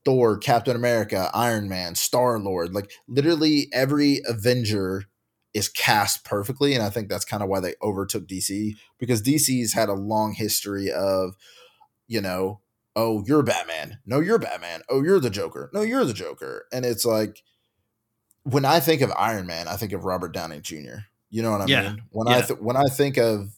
[0.05, 5.05] Thor, Captain America, Iron Man, Star Lord, like literally every Avenger
[5.53, 6.73] is cast perfectly.
[6.73, 10.33] And I think that's kind of why they overtook DC because DC's had a long
[10.33, 11.35] history of,
[12.07, 12.59] you know,
[12.95, 13.99] oh, you're Batman.
[14.05, 14.81] No, you're Batman.
[14.89, 15.69] Oh, you're the Joker.
[15.73, 16.65] No, you're the Joker.
[16.71, 17.43] And it's like,
[18.43, 21.05] when I think of Iron Man, I think of Robert Downey Jr.
[21.29, 21.81] You know what I yeah.
[21.83, 22.03] mean?
[22.11, 22.37] When yeah.
[22.37, 23.55] I th- when I think of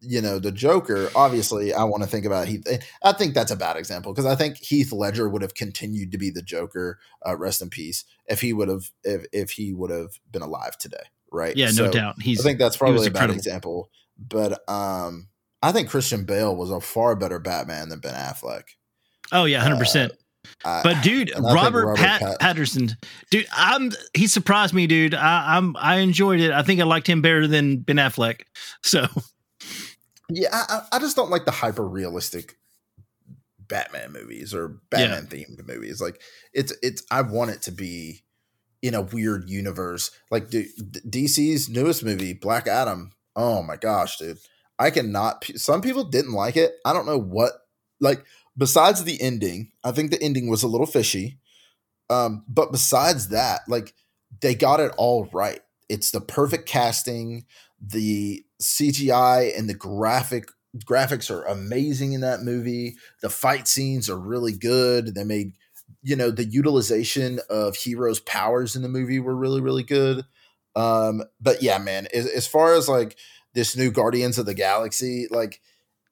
[0.00, 2.64] you know the Joker, obviously I want to think about Heath.
[3.02, 6.18] I think that's a bad example because I think Heath Ledger would have continued to
[6.18, 9.90] be the Joker, uh, rest in peace, if he would have if if he would
[9.90, 11.56] have been alive today right?
[11.56, 12.22] Yeah, so no doubt.
[12.22, 12.40] He's.
[12.40, 15.28] I think that's probably a bad example, but um,
[15.62, 18.64] I think Christian Bale was a far better Batman than Ben Affleck.
[19.32, 20.12] Oh yeah, hundred uh, percent.
[20.64, 22.96] But dude, Robert, Robert Pat- Pat- Patterson,
[23.30, 25.14] dude, I'm he surprised me, dude.
[25.14, 26.52] I, I'm I enjoyed it.
[26.52, 28.42] I think I liked him better than Ben Affleck.
[28.82, 29.06] So,
[30.30, 32.56] yeah, I, I just don't like the hyper realistic
[33.58, 35.38] Batman movies or Batman yeah.
[35.38, 36.00] themed movies.
[36.00, 36.20] Like
[36.52, 38.22] it's it's I want it to be
[38.82, 40.10] in a weird universe.
[40.30, 43.12] Like DC's newest movie, Black Adam.
[43.36, 44.38] Oh my gosh, dude.
[44.78, 45.44] I cannot.
[45.56, 46.74] Some people didn't like it.
[46.84, 47.52] I don't know what.
[48.00, 48.24] Like,
[48.56, 51.38] besides the ending, I think the ending was a little fishy.
[52.10, 53.94] Um, but besides that, like,
[54.40, 55.60] they got it all right.
[55.88, 57.46] It's the perfect casting.
[57.80, 60.50] The CGI and the graphic
[60.84, 62.96] graphics are amazing in that movie.
[63.22, 65.14] The fight scenes are really good.
[65.14, 65.52] They made
[66.02, 70.24] you know the utilization of heroes powers in the movie were really really good.
[70.76, 73.16] Um but yeah man as, as far as like
[73.54, 75.60] this new guardians of the galaxy like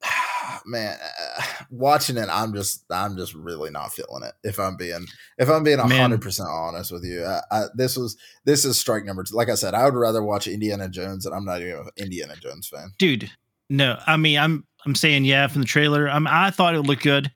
[0.65, 0.97] man
[1.69, 5.05] watching it i'm just i'm just really not feeling it if i'm being
[5.37, 6.47] if i'm being 100% man.
[6.49, 7.23] honest with you.
[7.23, 10.23] I, I, this was this is strike number two like i said i would rather
[10.23, 12.91] watch indiana jones and i'm not even an indiana jones fan.
[12.99, 13.31] Dude
[13.69, 16.09] no i mean i'm i'm saying yeah from the trailer.
[16.09, 17.31] I'm, i thought it looked good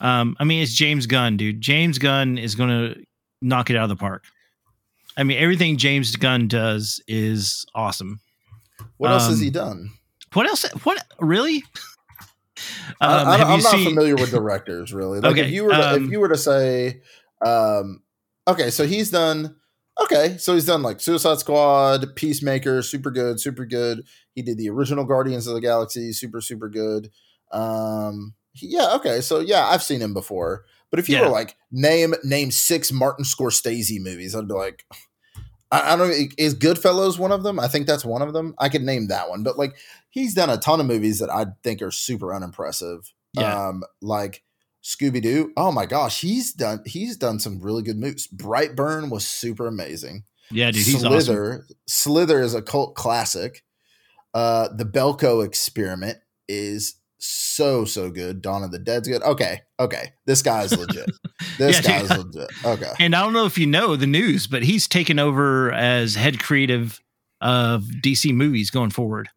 [0.00, 1.60] um, I mean, it's James Gunn, dude.
[1.60, 3.04] James Gunn is going to
[3.40, 4.24] knock it out of the park.
[5.16, 8.20] I mean, everything James Gunn does is awesome.
[8.98, 9.90] What else um, has he um, done?
[10.32, 10.64] What else?
[10.84, 11.62] What really?
[13.02, 13.84] Um, I, am not seen...
[13.84, 15.20] familiar with directors, really.
[15.20, 17.02] Like okay, if you were to, um, if you were to say,
[17.44, 18.02] um,
[18.48, 19.56] okay, so he's done.
[20.02, 24.04] Okay, so he's done like Suicide Squad, Peacemaker, super good, super good.
[24.34, 27.10] He did the original Guardians of the Galaxy, super super good.
[27.52, 29.20] Um, yeah, okay.
[29.20, 30.64] So yeah, I've seen him before.
[30.90, 31.22] But if you yeah.
[31.22, 34.84] were like name name six Martin Scorsese movies, I'd be like,
[35.70, 36.26] I, I, don't know.
[36.38, 37.58] Is Goodfellas one of them?
[37.58, 38.54] I think that's one of them.
[38.58, 39.42] I could name that one.
[39.42, 39.76] But like
[40.10, 43.12] he's done a ton of movies that I think are super unimpressive.
[43.32, 43.68] Yeah.
[43.68, 44.42] Um, like
[44.82, 45.52] Scooby Doo.
[45.56, 48.28] Oh my gosh, he's done he's done some really good movies.
[48.28, 50.24] Brightburn was super amazing.
[50.50, 51.64] Yeah, dude, he's Slither.
[51.64, 51.76] Awesome.
[51.88, 53.64] Slither is a cult classic.
[54.32, 58.42] Uh, the Belko experiment is so so good.
[58.42, 59.22] Dawn of the Dead's good.
[59.22, 61.10] Okay, okay, this guy's legit.
[61.58, 62.34] This yeah, guy's dude.
[62.34, 62.50] legit.
[62.64, 62.92] Okay.
[62.98, 66.38] And I don't know if you know the news, but he's taken over as head
[66.38, 67.00] creative
[67.40, 69.28] of DC movies going forward.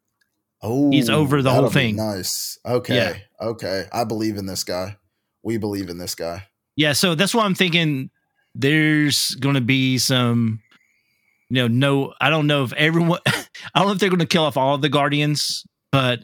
[0.61, 1.95] Oh, he's over the whole thing.
[1.95, 2.59] Nice.
[2.65, 2.95] Okay.
[2.95, 3.47] Yeah.
[3.47, 3.85] Okay.
[3.93, 4.97] I believe in this guy.
[5.43, 6.47] We believe in this guy.
[6.75, 6.93] Yeah.
[6.93, 8.09] So that's why I'm thinking
[8.55, 10.61] there's going to be some,
[11.49, 14.25] you know, no, I don't know if everyone, I don't know if they're going to
[14.25, 16.19] kill off all of the Guardians, but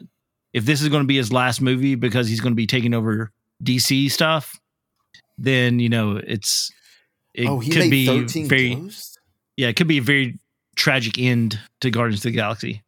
[0.56, 2.94] if this is going to be his last movie because he's going to be taking
[2.94, 3.30] over
[3.62, 4.58] DC stuff,
[5.36, 6.72] then you know it's
[7.34, 8.06] it oh, could be
[8.46, 9.18] very Ghosts?
[9.58, 10.38] yeah, it could be a very
[10.74, 12.82] tragic end to Guardians of the Galaxy.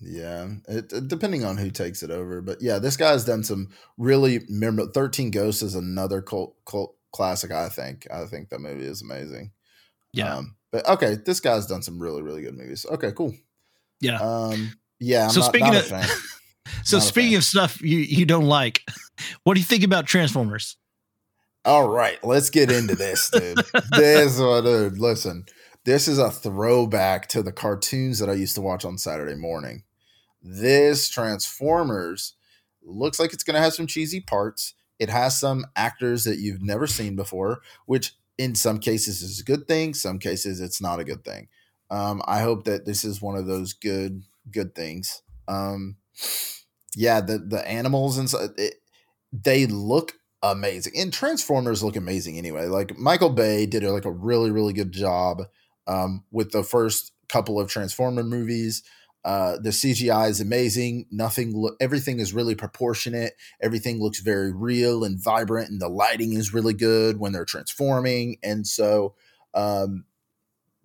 [0.00, 3.68] Yeah, it, depending on who takes it over, but yeah, this guy's done some
[3.98, 4.90] really memorable.
[4.90, 7.50] Thirteen Ghosts is another cult cult classic.
[7.50, 8.06] I think.
[8.10, 9.52] I think that movie is amazing.
[10.14, 12.86] Yeah, um, but okay, this guy's done some really really good movies.
[12.90, 13.34] Okay, cool.
[14.00, 14.18] Yeah.
[14.18, 15.24] Um, yeah.
[15.24, 16.10] I'm so not, speaking not of,
[16.84, 18.82] so not speaking of stuff you you don't like,
[19.44, 20.76] what do you think about Transformers?
[21.64, 23.58] All right, let's get into this, dude.
[23.92, 24.98] this dude.
[24.98, 25.44] Listen,
[25.84, 29.84] this is a throwback to the cartoons that I used to watch on Saturday morning.
[30.42, 32.34] This Transformers
[32.82, 34.74] looks like it's going to have some cheesy parts.
[34.98, 39.44] It has some actors that you've never seen before, which in some cases is a
[39.44, 41.48] good thing, some cases it's not a good thing.
[41.90, 45.22] Um, I hope that this is one of those good good things.
[45.48, 45.96] Um,
[46.96, 48.74] yeah, the the animals and so it,
[49.32, 52.66] they look amazing, and Transformers look amazing anyway.
[52.66, 55.42] Like Michael Bay did like a really really good job
[55.86, 58.82] um, with the first couple of Transformer movies.
[59.24, 61.06] Uh, the CGI is amazing.
[61.10, 63.34] Nothing, lo- everything is really proportionate.
[63.60, 68.38] Everything looks very real and vibrant, and the lighting is really good when they're transforming.
[68.42, 69.14] And so,
[69.54, 70.04] um,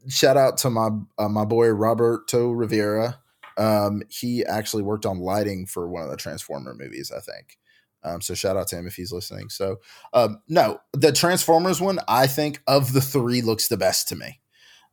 [0.08, 3.20] shout out to my uh, my boy Roberto Rivera.
[3.58, 7.58] Um, he actually worked on lighting for one of the Transformer movies, I think.
[8.04, 9.50] Um, so shout out to him if he's listening.
[9.50, 9.78] So
[10.14, 14.40] um, no, the Transformers one, I think of the three looks the best to me.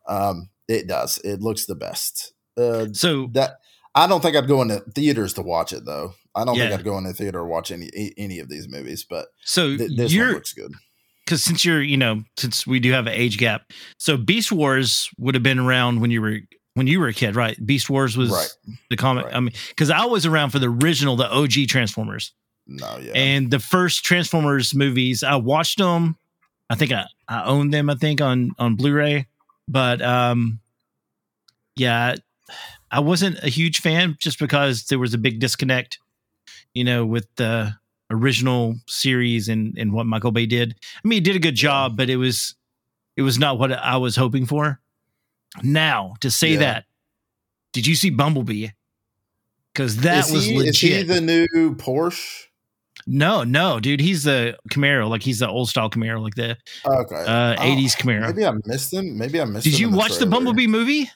[0.09, 1.18] Um, it does.
[1.18, 2.33] It looks the best.
[2.57, 3.59] Uh, So that
[3.94, 6.14] I don't think I'd go into theaters to watch it though.
[6.35, 9.27] I don't think I'd go into theater to watch any any of these movies, but
[9.44, 10.72] so th- this one looks good.
[11.24, 15.11] because since you're you know since we do have an age gap, so Beast Wars
[15.18, 16.38] would have been around when you were
[16.74, 17.56] when you were a kid, right?
[17.64, 18.48] Beast Wars was Right.
[18.90, 19.26] the comic.
[19.26, 19.34] Right.
[19.34, 22.32] I mean, because I was around for the original, the OG Transformers.
[22.66, 26.16] No, yeah, And the first Transformers movies, I watched them.
[26.70, 29.26] I think I, I owned them, I think, on on Blu-ray.
[29.68, 30.60] But um
[31.76, 32.16] yeah,
[32.90, 35.98] I wasn't a huge fan just because there was a big disconnect,
[36.72, 37.74] you know, with the
[38.10, 40.74] original series and and what Michael Bay did.
[41.04, 42.54] I mean, he did a good job, but it was
[43.16, 44.80] it was not what I was hoping for.
[45.62, 46.58] Now, to say Yeah.
[46.60, 46.84] that,
[47.72, 48.68] did you see Bumblebee?
[49.72, 50.74] Because that is was he, legit.
[50.74, 52.44] Is he the new Porsche?
[53.06, 57.14] No, no, dude, he's the Camaro, like he's the old style Camaro, like the Okay,
[57.16, 58.28] uh, Oh, 80s Camaro.
[58.28, 59.18] Maybe I missed him.
[59.18, 59.66] Maybe I missed.
[59.66, 59.72] Him.
[59.72, 60.30] Did you watch the trailer.
[60.30, 61.10] Bumblebee movie?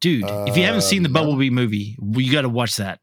[0.00, 1.20] Dude, if you haven't seen the Uh, no.
[1.20, 3.00] Bumblebee movie, you got to watch that.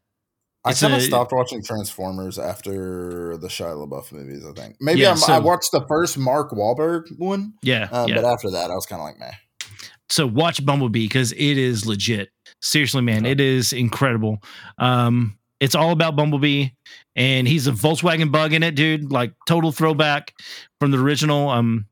[0.63, 4.45] I kind of stopped watching Transformers after the Shia LaBeouf movies.
[4.45, 8.07] I think maybe Yeah, I'm, so- I watched the first Mark Wahlberg one, Yeah, um,
[8.07, 8.15] yeah.
[8.21, 9.31] but after that, I was kind of like, meh.
[10.11, 12.29] So watch Bumblebee because it is legit.
[12.61, 14.43] Seriously, man, it is incredible.
[14.77, 16.69] Um, it's all about Bumblebee,
[17.15, 19.11] and he's a Volkswagen Bug in it, dude.
[19.11, 20.33] Like total throwback
[20.79, 21.49] from the original.
[21.49, 21.85] Um,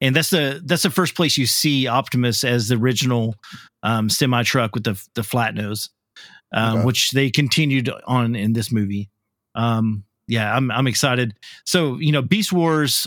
[0.00, 3.36] and that's the that's the first place you see Optimus as the original
[3.82, 5.90] um, semi truck with the the flat nose,
[6.52, 6.86] um, Okay.
[6.86, 9.08] which they continued on in this movie.
[9.54, 11.34] Um, yeah, I'm I'm excited.
[11.64, 13.06] So you know, Beast Wars.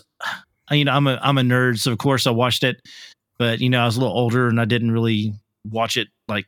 [0.70, 2.82] You know, I'm a I'm a nerd, so of course I watched it
[3.38, 5.34] but you know, I was a little older and I didn't really
[5.66, 6.46] watch it like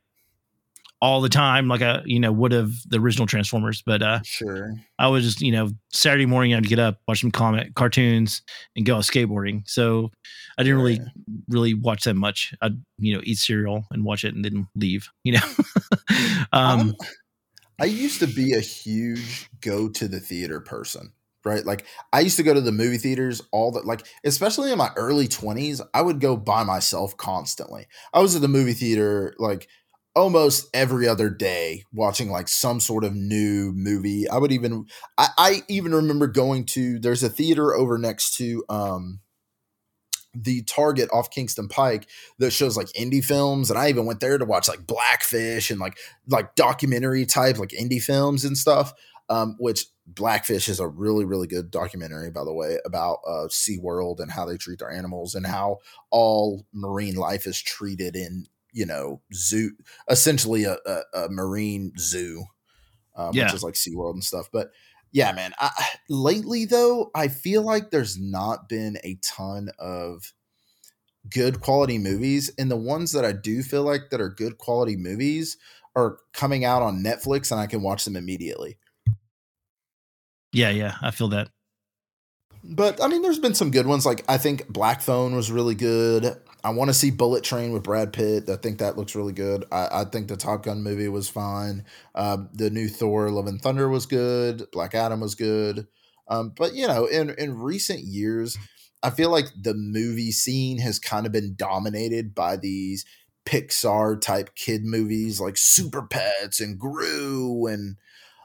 [1.02, 3.82] all the time, like I, you know, would have the original Transformers.
[3.82, 4.76] But uh, Sure.
[4.98, 8.42] I was just, you know, Saturday morning I'd get up, watch some comic cartoons,
[8.76, 9.68] and go out skateboarding.
[9.68, 10.12] So
[10.58, 11.00] I didn't really,
[11.48, 12.54] really watch that much.
[12.62, 15.08] I'd, you know, eat cereal and watch it and then leave.
[15.24, 15.42] You know,
[16.54, 16.96] um,
[17.80, 21.14] I used to be a huge go to the theater person,
[21.46, 21.66] right?
[21.66, 24.92] Like I used to go to the movie theaters all the like, especially in my
[24.96, 27.88] early 20s, I would go by myself constantly.
[28.14, 29.68] I was at the movie theater like
[30.16, 34.28] almost every other day watching like some sort of new movie.
[34.30, 34.86] I would even
[35.18, 39.20] I, I even remember going to there's a theater over next to um
[40.34, 44.38] the Target off Kingston Pike that shows like indie films, and I even went there
[44.38, 45.98] to watch like Blackfish and like
[46.28, 48.94] like documentary type like indie films and stuff.
[49.30, 54.20] Um, which Blackfish is a really really good documentary, by the way, about uh, SeaWorld
[54.20, 55.78] and how they treat their animals and how
[56.10, 59.72] all marine life is treated in you know zoo,
[60.10, 62.44] essentially a, a, a marine zoo,
[63.16, 63.46] um, Yeah.
[63.46, 64.50] which is like SeaWorld and stuff.
[64.52, 64.72] But
[65.12, 65.54] yeah, man.
[65.60, 65.70] I,
[66.10, 70.34] lately though, I feel like there's not been a ton of
[71.30, 74.96] good quality movies, and the ones that I do feel like that are good quality
[74.96, 75.58] movies
[75.96, 78.78] are coming out on Netflix, and I can watch them immediately.
[80.52, 81.50] Yeah, yeah, I feel that.
[82.64, 84.06] But I mean, there's been some good ones.
[84.06, 86.36] Like I think Black Phone was really good.
[86.64, 88.50] I want to see Bullet Train with Brad Pitt.
[88.50, 89.64] I think that looks really good.
[89.72, 91.86] I, I think the Top Gun movie was fine.
[92.14, 94.70] Uh, the new Thor: Love and Thunder was good.
[94.72, 95.88] Black Adam was good.
[96.28, 98.58] Um, but you know, in in recent years,
[99.02, 103.06] I feel like the movie scene has kind of been dominated by these
[103.46, 107.96] Pixar type kid movies like Super Pets and Gru and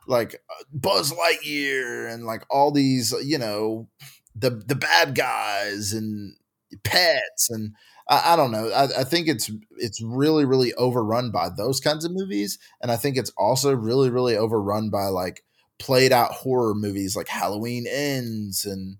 [0.06, 3.88] like uh, Buzz Lightyear and like all these, you know,
[4.34, 6.36] the the bad guys and
[6.82, 7.74] pets and
[8.08, 8.68] I, I don't know.
[8.70, 12.96] I, I think it's it's really really overrun by those kinds of movies, and I
[12.96, 15.44] think it's also really really overrun by like
[15.78, 18.98] played out horror movies like Halloween Ends and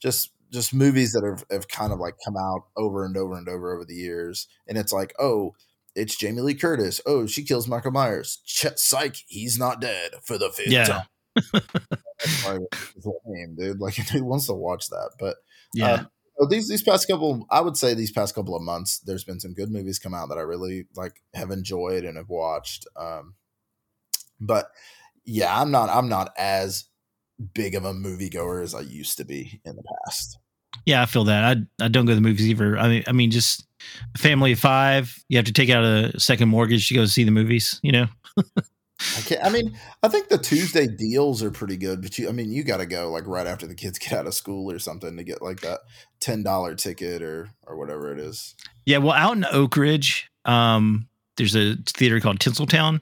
[0.00, 3.48] just just movies that have, have kind of like come out over and over and
[3.48, 5.54] over over the years, and it's like oh.
[5.94, 7.00] It's Jamie Lee Curtis.
[7.06, 8.40] Oh, she kills Michael Myers.
[8.44, 10.84] Ch- psych, he's not dead for the fifth Yeah.
[10.84, 11.06] time.
[11.52, 12.66] That's probably
[13.26, 13.80] name, dude.
[13.80, 15.10] Like, who wants to watch that?
[15.18, 15.36] But
[15.74, 16.04] Yeah, uh,
[16.40, 19.40] So these these past couple, I would say these past couple of months, there's been
[19.40, 22.86] some good movies come out that I really like have enjoyed and have watched.
[22.96, 23.34] Um,
[24.40, 24.70] but
[25.24, 26.84] yeah, I'm not I'm not as
[27.54, 30.38] big of a moviegoer as I used to be in the past.
[30.86, 31.44] Yeah, I feel that.
[31.80, 32.76] I I don't go to the movies either.
[32.78, 33.64] I mean, I mean, just
[34.16, 35.22] family of five.
[35.28, 37.80] You have to take out a second mortgage to go see the movies.
[37.82, 38.06] You know.
[39.00, 39.36] I.
[39.42, 42.62] I mean, I think the Tuesday deals are pretty good, but you, I mean, you
[42.62, 45.24] got to go like right after the kids get out of school or something to
[45.24, 45.80] get like that
[46.20, 48.54] ten dollar ticket or or whatever it is.
[48.86, 53.00] Yeah, well, out in Oak Ridge, um, there's a theater called Tinseltown,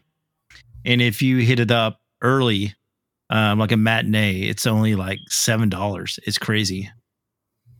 [0.85, 2.75] and if you hit it up early,
[3.31, 6.19] um, like a matinee, it's only like seven dollars.
[6.25, 6.91] It's crazy.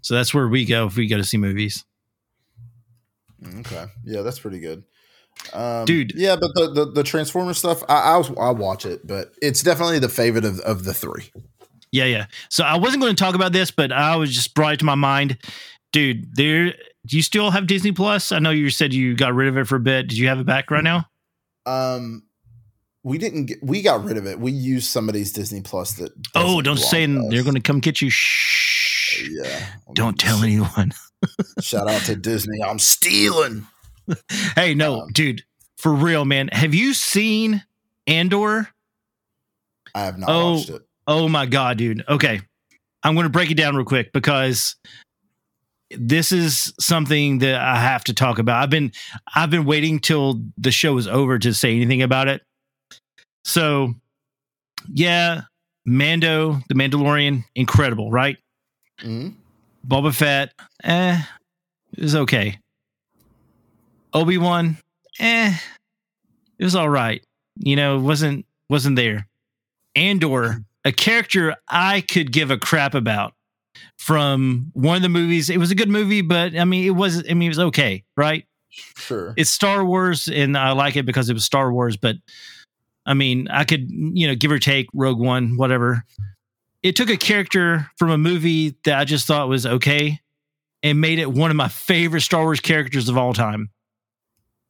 [0.03, 1.85] So that's where we go if we go to see movies.
[3.61, 4.85] Okay, yeah, that's pretty good.
[5.53, 6.13] Um, Dude.
[6.15, 9.99] Yeah, but the the, the Transformer stuff, I I'll, I'll watch it, but it's definitely
[9.99, 11.31] the favorite of of the three.
[11.91, 12.27] Yeah, yeah.
[12.49, 14.85] So I wasn't going to talk about this, but I was just brought it to
[14.85, 15.39] my mind.
[15.93, 16.73] Dude, there
[17.07, 18.33] do you still have Disney Plus?
[18.33, 20.09] I know you said you got rid of it for a bit.
[20.09, 21.07] Did you have it back right now?
[21.67, 22.25] Um,
[23.03, 24.39] we didn't get we got rid of it.
[24.39, 26.13] We used somebody's Disney Plus that.
[26.35, 28.11] Oh, don't say they're going to come get you.
[28.11, 29.29] Shh.
[29.31, 30.93] Yeah, Don't tell anyone.
[31.61, 32.63] Shout out to Disney.
[32.63, 33.67] I'm stealing.
[34.57, 35.43] Hey, no, Um, dude,
[35.79, 36.49] for real, man.
[36.53, 37.63] Have you seen
[38.09, 38.69] Andor?
[39.95, 40.83] I have not Oh, watched it.
[41.07, 42.05] Oh my god, dude.
[42.09, 42.41] Okay.
[43.05, 44.75] I'm going to break it down real quick because
[45.91, 48.63] this is something that I have to talk about.
[48.63, 48.93] I've been
[49.35, 52.43] I've been waiting till the show is over to say anything about it.
[53.45, 53.95] So,
[54.93, 55.43] yeah,
[55.87, 58.37] Mando, the Mandalorian, incredible, right?
[59.01, 59.35] Mhm.
[59.87, 60.53] Boba Fett,
[60.85, 61.21] eh,
[61.97, 62.59] it was okay.
[64.15, 64.77] Obi Wan,
[65.19, 65.55] eh,
[66.59, 67.25] it was all right.
[67.57, 69.29] You know, it wasn't wasn't there.
[69.95, 73.35] Andor, a character I could give a crap about
[73.99, 75.51] from one of the movies.
[75.51, 77.25] It was a good movie, but I mean, it was.
[77.29, 78.47] I mean, it was okay, right?
[78.71, 79.35] Sure.
[79.37, 81.97] It's Star Wars, and I like it because it was Star Wars.
[81.97, 82.17] But
[83.07, 86.05] I mean, I could, you know, give or take Rogue One, whatever.
[86.83, 90.21] It took a character from a movie that I just thought was okay
[90.83, 93.71] and made it one of my favorite Star Wars characters of all time.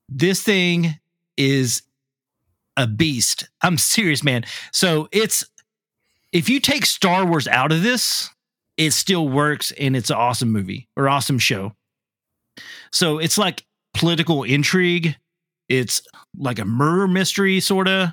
[0.08, 0.98] This thing
[1.36, 1.82] is
[2.76, 3.48] a beast.
[3.62, 4.44] I'm serious, man.
[4.72, 5.44] So it's
[6.32, 8.28] if you take Star Wars out of this,
[8.76, 11.72] it still works and it's an awesome movie or awesome show.
[12.90, 15.16] So it's like political intrigue.
[15.68, 16.02] It's
[16.36, 18.10] like a murder mystery, sort of.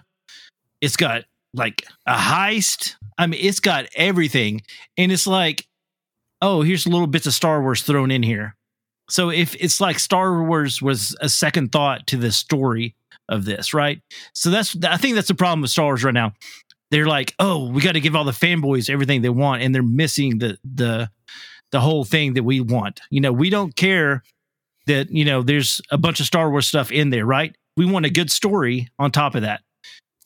[0.81, 1.23] It's got
[1.53, 2.95] like a heist.
[3.17, 4.61] I mean, it's got everything.
[4.97, 5.67] And it's like,
[6.41, 8.55] oh, here's little bits of Star Wars thrown in here.
[9.09, 12.95] So if it's like Star Wars was a second thought to the story
[13.27, 14.01] of this, right?
[14.33, 16.33] So that's I think that's the problem with Star Wars right now.
[16.91, 19.83] They're like, oh, we got to give all the fanboys everything they want, and they're
[19.83, 21.09] missing the the
[21.71, 23.01] the whole thing that we want.
[23.09, 24.23] You know, we don't care
[24.87, 27.55] that you know there's a bunch of Star Wars stuff in there, right?
[27.77, 29.61] We want a good story on top of that.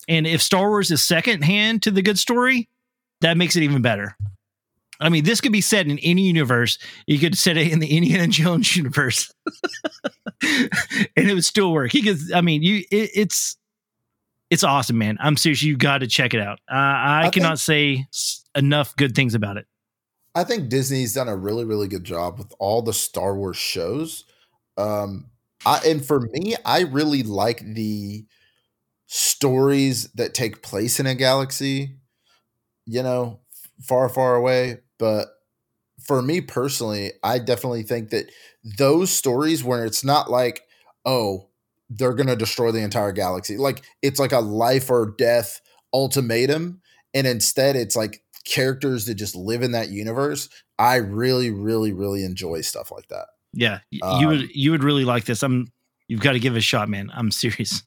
[0.08, 2.68] And if Star Wars is second hand to the good story,
[3.20, 4.16] that makes it even better.
[5.00, 6.78] I mean, this could be set in any universe.
[7.06, 9.32] You could set it in the Indiana Jones universe,
[10.42, 10.70] and
[11.16, 11.92] it would still work.
[11.92, 12.32] He could.
[12.32, 12.84] I mean, you.
[12.90, 13.56] It, it's
[14.50, 15.16] it's awesome, man.
[15.20, 15.62] I'm serious.
[15.62, 16.60] You got to check it out.
[16.70, 18.06] Uh, I, I cannot say
[18.54, 19.66] enough good things about it.
[20.34, 24.24] I think Disney's done a really, really good job with all the Star Wars shows.
[24.76, 25.30] Um,
[25.64, 28.26] I, and for me, I really like the
[29.16, 31.98] stories that take place in a galaxy,
[32.84, 33.38] you know,
[33.80, 34.78] far, far away.
[34.98, 35.28] But
[36.02, 38.28] for me personally, I definitely think that
[38.76, 40.62] those stories where it's not like,
[41.04, 41.48] oh,
[41.88, 45.60] they're going to destroy the entire galaxy, like it's like a life or death
[45.92, 46.80] ultimatum.
[47.14, 50.48] And instead, it's like characters that just live in that universe.
[50.76, 53.26] I really, really, really enjoy stuff like that.
[53.52, 55.44] Yeah, you Um, would you would really like this.
[55.44, 55.68] I'm.
[56.08, 57.10] You've got to give it a shot, man.
[57.14, 57.82] I'm serious,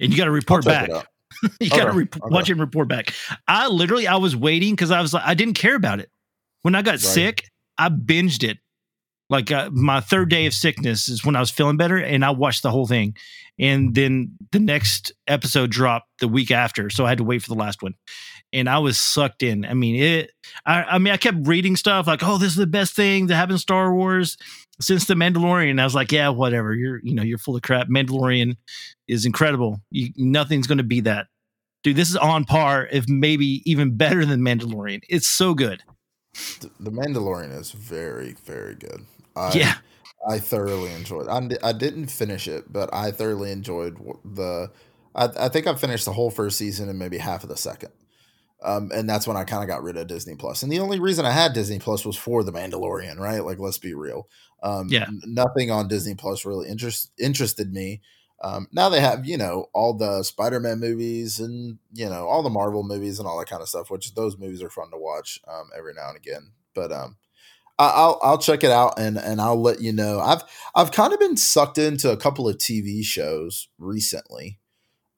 [0.00, 0.88] and you got to report back.
[1.60, 2.34] you got to Okay, rep- okay.
[2.34, 3.12] watch it and report back.
[3.48, 6.10] I literally I was waiting because I was like I didn't care about it
[6.62, 7.00] when I got Right.
[7.00, 7.44] sick.
[7.78, 8.58] I binged it.
[9.28, 12.30] Like uh, my third day of sickness is when I was feeling better, and I
[12.30, 13.16] watched the whole thing.
[13.58, 17.48] And then the next episode dropped the week after, so I had to wait for
[17.48, 17.94] the last one.
[18.56, 19.64] And I was sucked in.
[19.64, 20.30] I mean, it.
[20.64, 23.36] I, I mean, I kept reading stuff like, "Oh, this is the best thing that
[23.36, 24.36] happened in Star Wars
[24.80, 26.74] since the Mandalorian." I was like, "Yeah, whatever.
[26.74, 27.88] You're, you know, you're full of crap.
[27.88, 28.56] Mandalorian
[29.06, 29.80] is incredible.
[29.90, 31.26] You, nothing's going to be that."
[31.86, 35.02] dude, this is on par, if maybe even better than Mandalorian.
[35.08, 35.84] It's so good.
[36.34, 39.06] Th- The Mandalorian is very, very good.
[39.36, 39.74] I, yeah,
[40.28, 41.28] I thoroughly enjoyed.
[41.28, 44.72] I, I didn't finish it, but I thoroughly enjoyed the.
[45.14, 47.92] I, I think I finished the whole first season and maybe half of the second.
[48.62, 50.62] Um, and that's when I kind of got rid of Disney Plus.
[50.62, 53.44] And the only reason I had Disney Plus was for The Mandalorian, right?
[53.44, 54.28] Like, let's be real.
[54.62, 55.04] Um, Yeah.
[55.06, 58.00] n- nothing on Disney Plus really interest interested me.
[58.42, 62.42] Um, now they have, you know, all the Spider Man movies and you know all
[62.42, 63.90] the Marvel movies and all that kind of stuff.
[63.90, 66.52] Which those movies are fun to watch um, every now and again.
[66.74, 67.16] But um,
[67.78, 70.20] I- I'll I'll check it out and and I'll let you know.
[70.20, 70.42] I've
[70.74, 74.58] I've kind of been sucked into a couple of TV shows recently.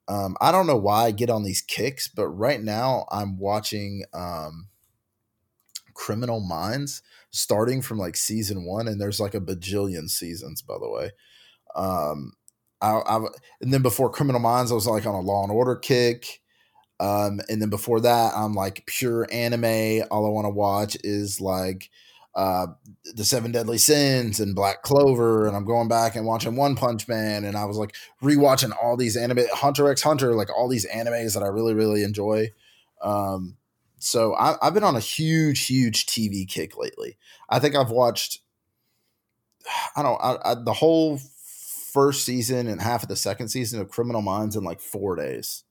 [0.09, 4.03] Um, I don't know why I get on these kicks, but right now I'm watching
[4.11, 4.67] um,
[5.93, 10.89] Criminal Minds starting from like season one, and there's like a bajillion seasons, by the
[10.89, 11.11] way.
[11.75, 12.33] Um,
[12.81, 13.17] I, I
[13.61, 16.41] and then before Criminal Minds, I was like on a Law and Order kick.
[16.99, 20.03] Um, and then before that, I'm like pure anime.
[20.09, 21.89] All I want to watch is like
[22.39, 22.67] uh,
[23.15, 27.05] the Seven Deadly Sins and Black Clover, and I'm going back and watching One Punch
[27.05, 30.87] Man, and I was like rewatching all these anime, Hunter x Hunter, like all these
[30.87, 32.53] animes that I really really enjoy.
[33.01, 33.57] Um,
[33.97, 37.17] so I, I've been on a huge huge TV kick lately.
[37.49, 38.39] I think I've watched,
[39.97, 41.19] I don't, I, I, the whole
[41.91, 45.65] first season and half of the second season of Criminal Minds in like four days.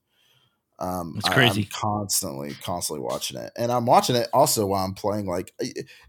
[0.81, 1.63] Um, That's I- crazy.
[1.63, 5.27] I'm constantly, constantly watching it, and I'm watching it also while I'm playing.
[5.27, 5.53] Like,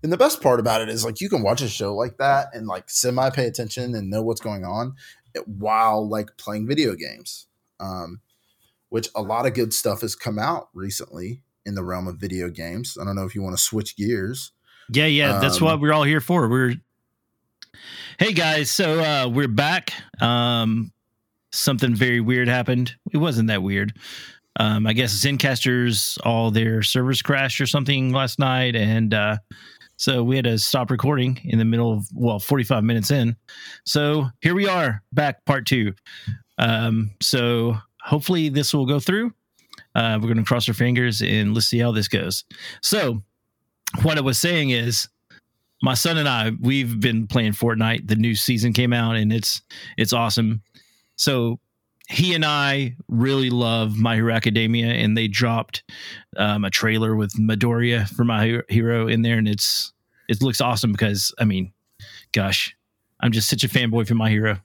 [0.03, 2.47] and the best part about it is like you can watch a show like that
[2.53, 4.93] and like semi pay attention and know what's going on
[5.35, 7.47] eh, while like playing video games.
[7.79, 8.21] Um,
[8.89, 12.49] which a lot of good stuff has come out recently in the realm of video
[12.49, 12.97] games.
[12.99, 14.51] I don't know if you want to switch gears.
[14.91, 16.49] Yeah, yeah, that's Um, what we're all here for.
[16.49, 16.73] We're
[18.17, 19.93] Hey guys, so uh we're back.
[20.21, 20.91] Um
[21.51, 22.95] something very weird happened.
[23.11, 23.93] It wasn't that weird.
[24.57, 29.37] Um I guess Zencastr's all their servers crashed or something last night and uh
[29.97, 33.35] so we had to stop recording in the middle of well 45 minutes in.
[33.85, 35.93] So here we are back part 2.
[36.57, 39.33] Um so hopefully this will go through.
[39.95, 42.45] Uh we're going to cross our fingers and let's see how this goes.
[42.81, 43.21] So
[44.01, 45.07] what I was saying is
[45.81, 48.07] my son and I we've been playing Fortnite.
[48.07, 49.61] The new season came out and it's
[49.97, 50.61] it's awesome.
[51.15, 51.59] So
[52.09, 55.83] he and I really love My Hero Academia, and they dropped
[56.37, 59.93] um, a trailer with Midoriya for My Hero- Hero in there, and it's
[60.27, 61.71] it looks awesome because I mean,
[62.31, 62.75] gosh,
[63.19, 64.59] I'm just such a fanboy for My Hero.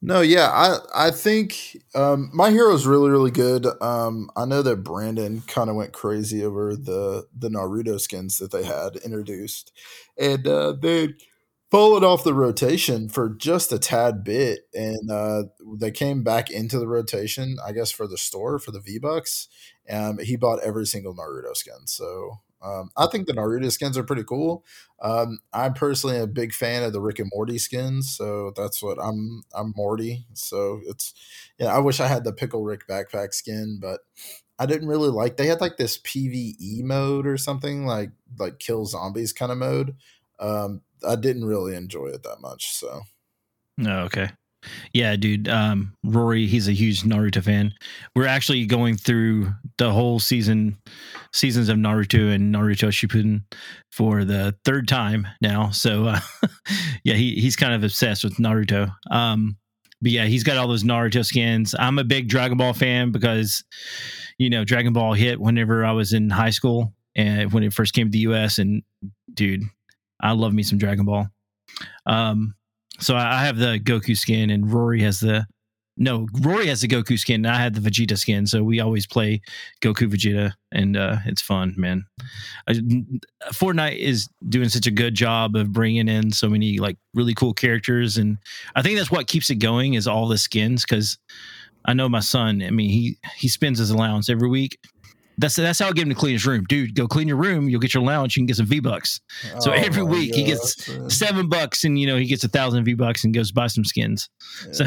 [0.00, 3.66] No, yeah, I I think um, my is really really good.
[3.82, 8.52] Um, I know that Brandon kind of went crazy over the the Naruto skins that
[8.52, 9.72] they had introduced,
[10.18, 11.14] and uh, they
[11.70, 15.44] fallen off the rotation for just a tad bit, and uh,
[15.78, 19.48] they came back into the rotation, I guess, for the store for the V Bucks.
[19.90, 24.02] Um, he bought every single Naruto skin, so um, I think the Naruto skins are
[24.02, 24.64] pretty cool.
[25.00, 28.98] Um, I'm personally a big fan of the Rick and Morty skins, so that's what
[29.02, 29.42] I'm.
[29.54, 31.14] I'm Morty, so it's
[31.58, 31.74] yeah.
[31.74, 34.00] I wish I had the Pickle Rick backpack skin, but
[34.58, 35.36] I didn't really like.
[35.36, 39.94] They had like this PVE mode or something like like kill zombies kind of mode.
[40.38, 42.74] Um, I didn't really enjoy it that much.
[42.74, 43.02] So
[43.84, 44.30] Oh, okay.
[44.92, 45.48] Yeah, dude.
[45.48, 47.72] Um, Rory, he's a huge Naruto fan.
[48.14, 50.76] We're actually going through the whole season,
[51.32, 53.42] seasons of Naruto and Naruto Shippuden
[53.92, 55.70] for the third time now.
[55.70, 56.20] So, uh,
[57.04, 58.92] yeah, he he's kind of obsessed with Naruto.
[59.10, 59.56] Um,
[60.02, 61.74] but yeah, he's got all those Naruto skins.
[61.78, 63.62] I'm a big Dragon Ball fan because,
[64.38, 67.94] you know, Dragon Ball hit whenever I was in high school and when it first
[67.94, 68.58] came to the U.S.
[68.58, 68.82] And
[69.32, 69.62] dude,
[70.20, 71.28] I love me some Dragon Ball.
[72.06, 72.54] Um,
[72.98, 75.46] so I I have the Goku skin, and Rory has the
[75.96, 76.26] no.
[76.40, 77.44] Rory has the Goku skin.
[77.44, 79.40] And I had the Vegeta skin, so we always play
[79.82, 82.04] Goku Vegeta, and uh, it's fun, man.
[82.68, 82.74] I,
[83.52, 87.54] Fortnite is doing such a good job of bringing in so many like really cool
[87.54, 88.38] characters, and
[88.74, 90.84] I think that's what keeps it going is all the skins.
[90.84, 91.18] Because
[91.86, 92.62] I know my son.
[92.62, 94.78] I mean, he he spends his allowance every week.
[95.38, 96.94] That's that's how I get him to clean his room, dude.
[96.94, 97.68] Go clean your room.
[97.68, 98.36] You'll get your allowance.
[98.36, 99.20] You can get some V bucks.
[99.60, 101.10] So every my week he gets man.
[101.10, 103.84] seven bucks and you know he gets a thousand V bucks and goes buy some
[103.84, 104.28] skins.
[104.72, 104.86] So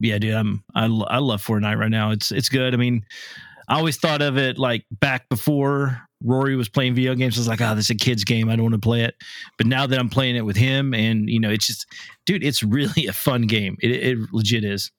[0.00, 2.10] yeah, dude, I'm I, I love Fortnite right now.
[2.10, 2.74] It's it's good.
[2.74, 3.04] I mean,
[3.68, 7.36] I always thought of it like back before Rory was playing video games.
[7.36, 8.48] I was like, oh, this is a kid's game.
[8.48, 9.14] I don't want to play it.
[9.58, 11.86] But now that I'm playing it with him, and you know, it's just,
[12.26, 13.76] dude, it's really a fun game.
[13.82, 14.90] It, it legit is.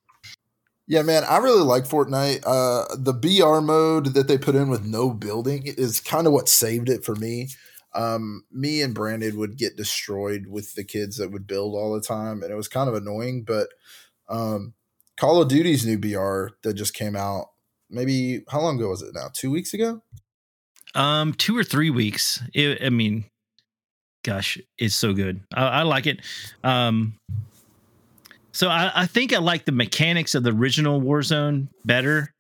[0.88, 2.44] Yeah, man, I really like Fortnite.
[2.46, 6.48] Uh, the BR mode that they put in with no building is kind of what
[6.48, 7.50] saved it for me.
[7.96, 12.02] Um, me and Brandon would get destroyed with the kids that would build all the
[12.02, 13.44] time, and it was kind of annoying.
[13.44, 13.70] But
[14.30, 14.74] um,
[15.18, 17.52] Call of Duty's new BR that just came out,
[17.90, 19.30] maybe how long ago was it now?
[19.34, 20.02] Two weeks ago?
[20.94, 22.44] Um, two or three weeks.
[22.54, 23.26] It, I mean,
[24.24, 25.42] gosh, it's so good.
[25.54, 26.20] I, I like it.
[26.64, 27.18] Um,
[28.56, 32.34] so I, I think I like the mechanics of the original Warzone better.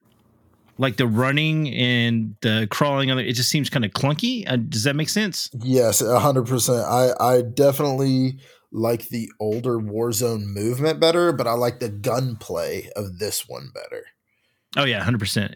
[0.78, 4.49] like the running and the crawling on it, it just seems kind of clunky.
[4.49, 5.49] Uh, does that make sense?
[5.61, 6.86] Yes, hundred percent.
[6.86, 8.39] I I definitely
[8.72, 14.05] like the older Warzone movement better, but I like the gunplay of this one better.
[14.78, 15.55] Oh yeah, hundred percent.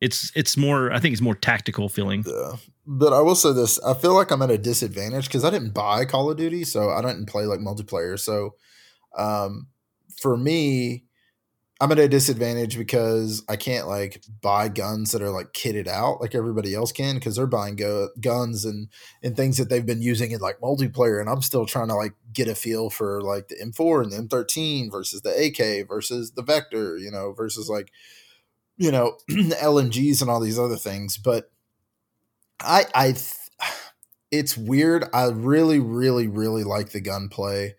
[0.00, 0.92] It's it's more.
[0.92, 2.24] I think it's more tactical feeling.
[2.26, 5.50] Yeah, but I will say this: I feel like I'm at a disadvantage because I
[5.50, 8.18] didn't buy Call of Duty, so I didn't play like multiplayer.
[8.18, 8.54] So,
[9.16, 9.66] um,
[10.20, 11.04] for me,
[11.80, 16.20] I'm at a disadvantage because I can't like buy guns that are like kitted out
[16.20, 18.88] like everybody else can because they're buying go- guns and
[19.22, 22.14] and things that they've been using in like multiplayer and I'm still trying to like
[22.32, 26.42] get a feel for like the M4 and the M13 versus the AK versus the
[26.42, 27.92] Vector, you know, versus like
[28.76, 31.16] you know LMGs and all these other things.
[31.16, 31.50] But
[32.60, 33.32] I I th-
[34.32, 35.04] it's weird.
[35.12, 37.76] I really really really like the gunplay.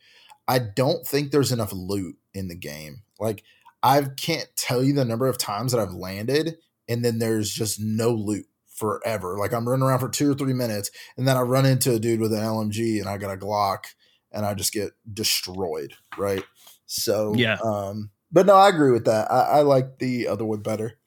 [0.47, 3.03] I don't think there's enough loot in the game.
[3.19, 3.43] Like
[3.81, 6.57] I can't tell you the number of times that I've landed
[6.87, 9.37] and then there's just no loot forever.
[9.37, 11.99] Like I'm running around for two or three minutes and then I run into a
[11.99, 13.85] dude with an LMG and I got a Glock
[14.31, 15.93] and I just get destroyed.
[16.17, 16.43] Right.
[16.85, 17.57] So, yeah.
[17.63, 19.31] Um, but no, I agree with that.
[19.31, 20.97] I, I like the other one better.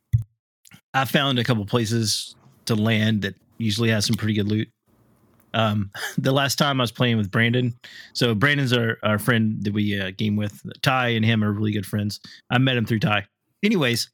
[0.95, 4.69] I found a couple places to land that usually has some pretty good loot.
[5.55, 7.75] Um, the last time I was playing with Brandon,
[8.13, 10.63] so Brandon's our, our friend that we uh, game with.
[10.83, 12.21] Ti and him are really good friends.
[12.51, 13.21] I met him through Ti.
[13.63, 14.11] Anyways,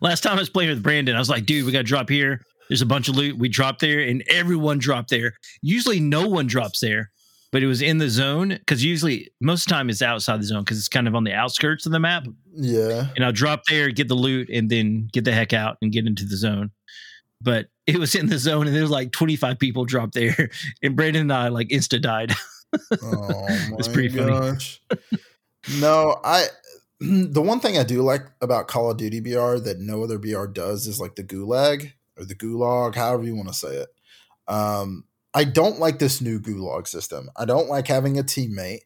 [0.00, 2.08] last time I was playing with Brandon, I was like, dude, we got to drop
[2.08, 2.42] here.
[2.68, 3.36] There's a bunch of loot.
[3.36, 5.34] We dropped there, and everyone dropped there.
[5.60, 7.10] Usually, no one drops there,
[7.50, 10.44] but it was in the zone because usually most of the time it's outside the
[10.44, 12.26] zone because it's kind of on the outskirts of the map.
[12.54, 13.08] Yeah.
[13.16, 16.06] And I'll drop there, get the loot, and then get the heck out and get
[16.06, 16.70] into the zone.
[17.40, 20.50] But it was in the zone, and there was like 25 people dropped there,
[20.82, 22.32] and Brandon and I like insta died.
[23.02, 23.46] oh
[23.78, 24.80] it's pretty gosh.
[24.88, 25.22] funny.
[25.80, 26.46] no, I
[27.00, 30.46] the one thing I do like about Call of Duty BR that no other BR
[30.46, 33.88] does is like the gulag or the gulag, however you want to say it.
[34.46, 37.30] Um, I don't like this new gulag system.
[37.36, 38.80] I don't like having a teammate.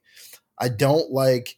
[0.59, 1.57] I don't like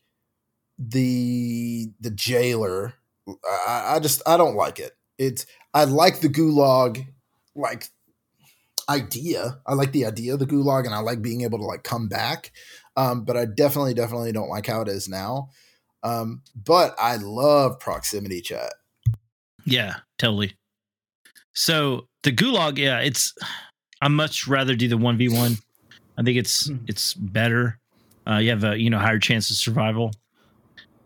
[0.78, 2.94] the the jailer.
[3.28, 4.92] I, I just I don't like it.
[5.18, 5.47] It's
[5.77, 7.07] I like the gulag
[7.55, 7.91] like
[8.89, 9.59] idea.
[9.66, 12.09] I like the idea of the gulag and I like being able to like come
[12.09, 12.51] back.
[12.97, 15.51] Um, but I definitely, definitely don't like how it is now.
[16.03, 18.72] Um, but I love proximity chat.
[19.66, 20.57] Yeah, totally.
[21.53, 23.35] So the gulag, yeah, it's
[24.01, 25.59] I much rather do the one v one.
[26.16, 26.77] I think it's hmm.
[26.87, 27.79] it's better.
[28.27, 30.12] Uh, you have a you know higher chance of survival.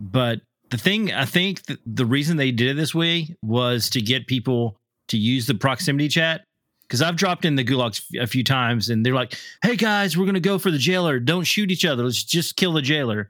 [0.00, 4.26] But the thing I think the reason they did it this way was to get
[4.26, 6.42] people to use the proximity chat
[6.82, 10.26] because I've dropped in the gulags a few times and they're like, "Hey guys, we're
[10.26, 11.20] gonna go for the jailer.
[11.20, 12.04] Don't shoot each other.
[12.04, 13.28] Let's just kill the jailer."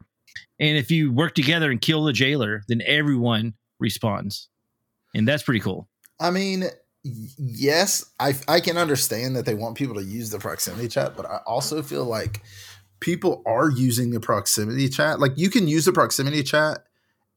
[0.59, 4.47] And if you work together and kill the jailer, then everyone respawns,
[5.15, 5.89] and that's pretty cool.
[6.21, 6.65] I mean,
[7.03, 11.25] yes, I I can understand that they want people to use the proximity chat, but
[11.25, 12.43] I also feel like
[13.01, 15.21] people are using the proximity chat.
[15.21, 16.85] Like you can use the proximity chat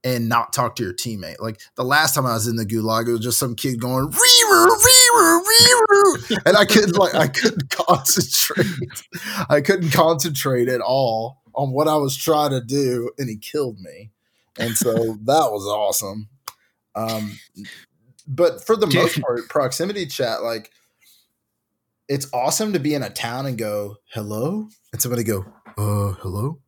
[0.04, 1.40] and not talk to your teammate.
[1.40, 4.08] Like the last time I was in the gulag, it was just some kid going
[4.08, 8.68] reeru, reeru, reeru, and I couldn't like I couldn't concentrate.
[9.50, 13.80] I couldn't concentrate at all on what I was trying to do, and he killed
[13.80, 14.12] me.
[14.58, 14.94] And so
[15.24, 16.30] that was awesome.
[16.96, 17.40] Um,
[18.28, 19.02] but for the Dude.
[19.02, 20.72] most part, proximity chat, like
[22.08, 25.46] it's awesome to be in a town and go hello, and somebody go,
[25.78, 26.60] uh, hello,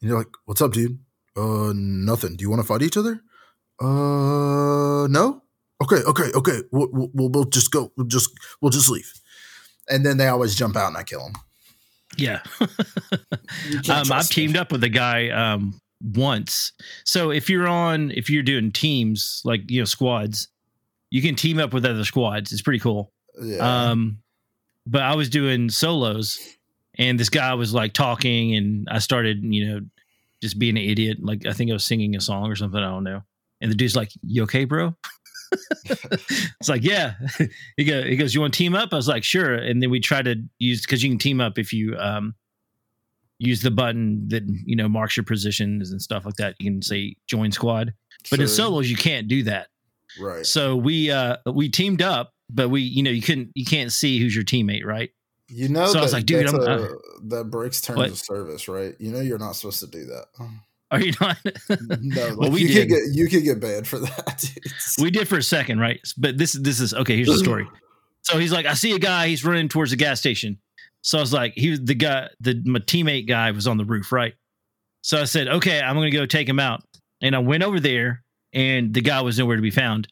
[0.00, 0.98] and you're like, what's up, dude?
[1.36, 2.36] Uh, nothing.
[2.36, 3.20] Do you want to fight each other?
[3.80, 5.42] Uh, no.
[5.82, 6.62] Okay, okay, okay.
[6.72, 7.92] We'll, we'll, we'll just go.
[7.96, 8.30] We'll just
[8.60, 9.12] we'll just leave.
[9.88, 11.34] And then they always jump out and I kill them.
[12.16, 12.40] Yeah.
[12.60, 14.58] um, I've teamed me.
[14.58, 16.72] up with a guy um, once.
[17.04, 20.48] So if you're on, if you're doing teams like you know squads,
[21.10, 22.52] you can team up with other squads.
[22.52, 23.12] It's pretty cool.
[23.40, 23.90] Yeah.
[23.90, 24.18] Um,
[24.86, 26.40] but I was doing solos,
[26.96, 29.80] and this guy was like talking, and I started, you know,
[30.46, 31.18] just being an idiot.
[31.20, 32.80] Like I think I was singing a song or something.
[32.80, 33.22] I don't know.
[33.60, 34.94] And the dude's like, "You okay, bro?"
[35.84, 37.14] it's like, yeah.
[37.76, 39.90] he goes, he goes, "You want to team up?" I was like, "Sure." And then
[39.90, 42.34] we try to use because you can team up if you um
[43.38, 46.54] use the button that you know marks your positions and stuff like that.
[46.58, 47.94] You can say join squad,
[48.30, 49.68] but in solos you can't do that.
[50.20, 50.46] Right.
[50.46, 54.18] So we uh we teamed up, but we you know you couldn't you can't see
[54.18, 55.10] who's your teammate, right?
[55.48, 56.88] You know, so that, I was like, dude, I'm, a,
[57.24, 58.08] that breaks terms what?
[58.10, 58.96] of service, right?
[58.98, 60.26] You know, you're not supposed to do that.
[60.90, 61.38] Are you not?
[62.00, 62.74] no, like well, we you did.
[62.74, 64.50] could get you could get banned for that.
[65.00, 66.00] we did for a second, right?
[66.16, 67.16] But this this is okay.
[67.16, 67.68] Here's the story.
[68.22, 69.28] So he's like, I see a guy.
[69.28, 70.58] He's running towards the gas station.
[71.00, 72.28] So I was like, he was the guy.
[72.40, 74.34] The my teammate guy was on the roof, right?
[75.02, 76.82] So I said, okay, I'm gonna go take him out.
[77.22, 80.08] And I went over there, and the guy was nowhere to be found.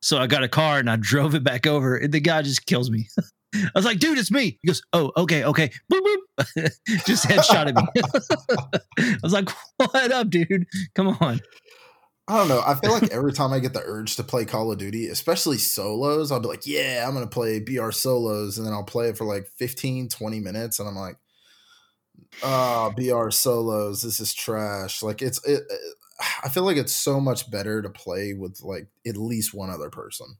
[0.00, 2.66] So I got a car and I drove it back over, and the guy just
[2.66, 3.08] kills me.
[3.54, 4.58] I was like, dude, it's me.
[4.62, 5.70] He goes, oh, okay, okay.
[5.92, 6.70] Boop, boop.
[7.06, 8.80] just headshot at me.
[8.98, 10.66] I was like, what up, dude?
[10.94, 11.40] Come on.
[12.28, 12.62] I don't know.
[12.64, 15.58] I feel like every time I get the urge to play Call of Duty, especially
[15.58, 18.56] solos, I'll be like, yeah, I'm going to play BR solos.
[18.56, 20.78] And then I'll play it for like 15, 20 minutes.
[20.78, 21.16] And I'm like,
[22.44, 24.02] ah, oh, BR solos.
[24.02, 25.02] This is trash.
[25.02, 25.94] Like, it's, it, it,
[26.44, 29.90] I feel like it's so much better to play with like at least one other
[29.90, 30.36] person.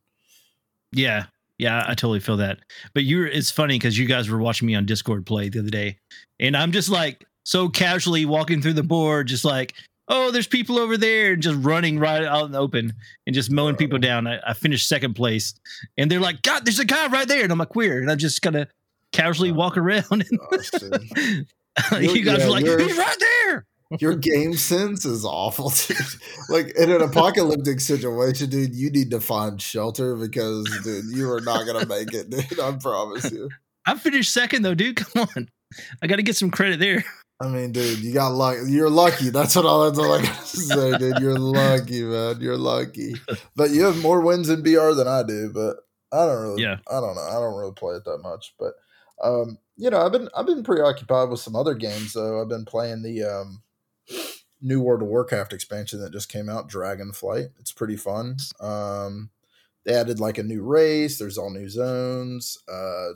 [0.92, 1.26] Yeah.
[1.61, 2.61] Yeah, I totally feel that.
[2.94, 5.68] But you're, it's funny because you guys were watching me on Discord play the other
[5.68, 5.98] day.
[6.38, 9.74] And I'm just like, so casually walking through the board, just like,
[10.08, 12.94] oh, there's people over there, and just running right out in the open
[13.26, 14.26] and just mowing people down.
[14.26, 15.54] I, I, finished second place,
[15.98, 17.98] and they're like, God, there's a guy right there, and I'm like, where?
[17.98, 18.68] And I'm just kind of
[19.12, 20.04] casually walk around.
[20.11, 20.22] And
[22.12, 23.66] you guys yeah, are like, he's right there.
[23.99, 25.97] Your game sense is awful, dude.
[26.49, 31.41] Like in an apocalyptic situation, dude, you need to find shelter because, dude, you are
[31.41, 32.61] not gonna make it, dude.
[32.61, 33.49] I promise you.
[33.86, 34.97] I finished second though, dude.
[34.97, 35.49] Come on,
[36.03, 37.05] I got to get some credit there.
[37.43, 38.59] I mean, dude, you got luck.
[38.66, 39.30] You're lucky.
[39.30, 41.18] That's what all that's all I gotta say, dude.
[41.20, 42.41] You're lucky, man.
[42.41, 43.14] You're lucky.
[43.57, 45.51] But you have more wins in BR than I do.
[45.53, 45.76] But
[46.12, 46.62] I don't really.
[46.62, 46.76] Yeah.
[46.88, 47.22] I don't know.
[47.28, 48.55] I don't really play it that much.
[48.59, 48.74] But
[49.24, 52.41] um, you know, I've been I've been preoccupied with some other games though.
[52.41, 53.62] I've been playing the um
[54.61, 57.50] new World of Warcraft expansion that just came out, Dragonflight.
[57.58, 58.36] It's pretty fun.
[58.61, 59.30] Um,
[59.84, 61.18] they added like a new race.
[61.18, 62.58] There's all new zones.
[62.70, 63.12] Uh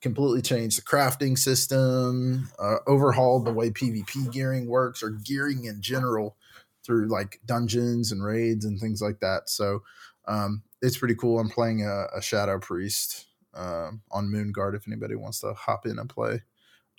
[0.00, 5.82] completely changed the crafting system, uh, overhauled the way PvP gearing works or gearing in
[5.82, 6.36] general
[6.84, 9.48] through like dungeons and raids and things like that.
[9.48, 9.82] So
[10.26, 11.38] um, it's pretty cool.
[11.38, 15.98] I'm playing a, a Shadow Priest um, on Moonguard if anybody wants to hop in
[15.98, 16.42] and play.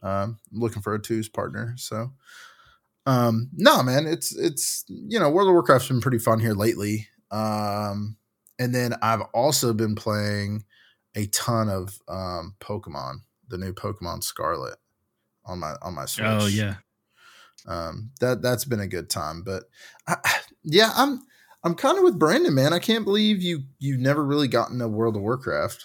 [0.04, 1.74] Um, I'm looking for a twos partner.
[1.78, 2.12] So
[3.06, 7.08] um, no, man, it's it's you know World of Warcraft's been pretty fun here lately.
[7.32, 8.18] Um,
[8.60, 10.66] and then I've also been playing
[11.16, 14.78] a ton of um, Pokemon, the new Pokemon Scarlet
[15.46, 16.26] on my on my Switch.
[16.28, 16.76] Oh yeah,
[17.68, 19.42] um, that that's been a good time.
[19.44, 19.64] But
[20.08, 20.18] I,
[20.64, 21.22] yeah, I'm
[21.64, 22.74] I'm kind of with Brandon, man.
[22.74, 25.84] I can't believe you you've never really gotten a World of Warcraft.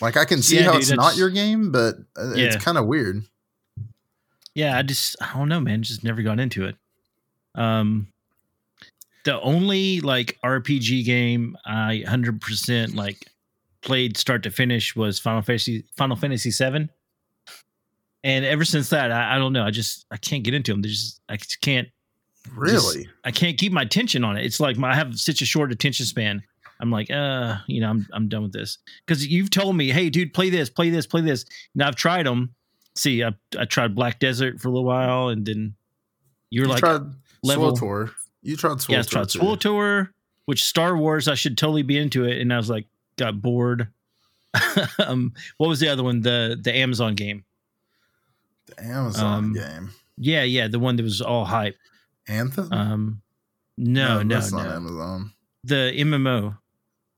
[0.00, 2.46] Like I can see yeah, how dude, it's not your game, but uh, yeah.
[2.46, 3.24] it's kind of weird.
[4.58, 5.84] Yeah, I just I don't know, man.
[5.84, 6.74] Just never got into it.
[7.54, 8.08] Um,
[9.24, 13.24] the only like RPG game I hundred percent like
[13.82, 16.90] played start to finish was Final Fantasy Final Fantasy Seven,
[18.24, 19.62] and ever since that, I, I, don't know.
[19.62, 20.82] I just I can't get into them.
[20.82, 21.86] They just I just can't.
[22.52, 24.44] Really, just, I can't keep my attention on it.
[24.44, 26.42] It's like my, I have such a short attention span.
[26.80, 30.10] I'm like, uh, you know, I'm I'm done with this because you've told me, hey,
[30.10, 31.44] dude, play this, play this, play this.
[31.74, 32.56] and I've tried them.
[32.96, 35.74] See, I I tried Black Desert for a little while, and then
[36.50, 37.02] you were you like tried
[37.42, 38.10] level Tour.
[38.42, 40.12] You tried Swole yeah, I tried Swole Tour,
[40.46, 42.86] which Star Wars I should totally be into it, and I was like,
[43.16, 43.88] got bored.
[45.06, 46.22] um, what was the other one?
[46.22, 47.44] The the Amazon game.
[48.66, 49.90] The Amazon um, game.
[50.16, 51.76] Yeah, yeah, the one that was all hype.
[52.26, 52.72] Anthem.
[52.72, 53.22] Um,
[53.76, 54.58] no, no, no, no.
[54.58, 55.32] Amazon.
[55.64, 56.58] The MMO.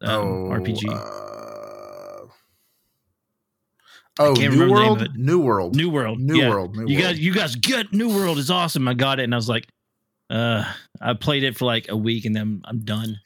[0.03, 0.89] Um, oh, RPG.
[0.89, 1.30] Uh,
[4.21, 6.51] Oh, New World, New World, New World, New yeah.
[6.51, 6.77] World.
[6.77, 7.15] New you World.
[7.15, 8.87] guys, you guys get New World is awesome.
[8.87, 9.67] I got it, and I was like,
[10.29, 13.19] uh, I played it for like a week, and then I'm done.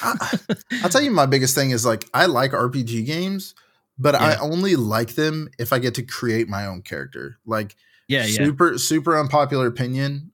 [0.00, 0.38] I,
[0.82, 3.56] will tell you, my biggest thing is like I like RPG games,
[3.98, 4.24] but yeah.
[4.24, 7.38] I only like them if I get to create my own character.
[7.44, 7.74] Like,
[8.06, 8.78] yeah, super, yeah.
[8.78, 10.30] super unpopular opinion.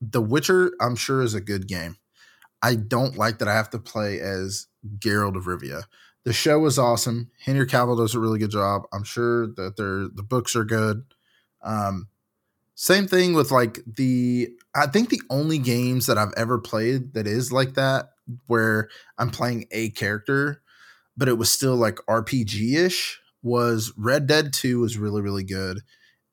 [0.00, 1.98] The Witcher, I'm sure, is a good game.
[2.62, 4.66] I don't like that I have to play as
[4.98, 5.84] Geralt of Rivia.
[6.26, 7.30] The show was awesome.
[7.38, 8.82] Henry Cavill does a really good job.
[8.92, 11.04] I'm sure that they the books are good.
[11.62, 12.08] Um,
[12.74, 17.28] same thing with like the I think the only games that I've ever played that
[17.28, 18.10] is like that
[18.48, 20.62] where I'm playing a character,
[21.16, 23.20] but it was still like RPG ish.
[23.44, 25.82] Was Red Dead 2 was really, really good.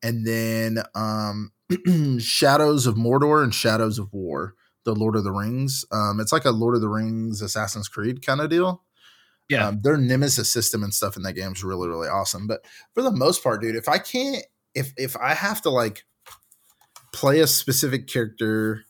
[0.02, 1.52] And then um
[2.20, 5.86] Shadows of Mordor and Shadows of War, the Lord of the Rings.
[5.92, 8.82] Um, it's like a Lord of the Rings Assassin's Creed kind of deal.
[9.54, 9.68] Yeah.
[9.68, 12.48] Um, their Nemesis system and stuff in that game is really, really awesome.
[12.48, 14.44] But for the most part, dude, if I can't
[14.76, 16.04] if if I have to like
[17.12, 18.84] play a specific character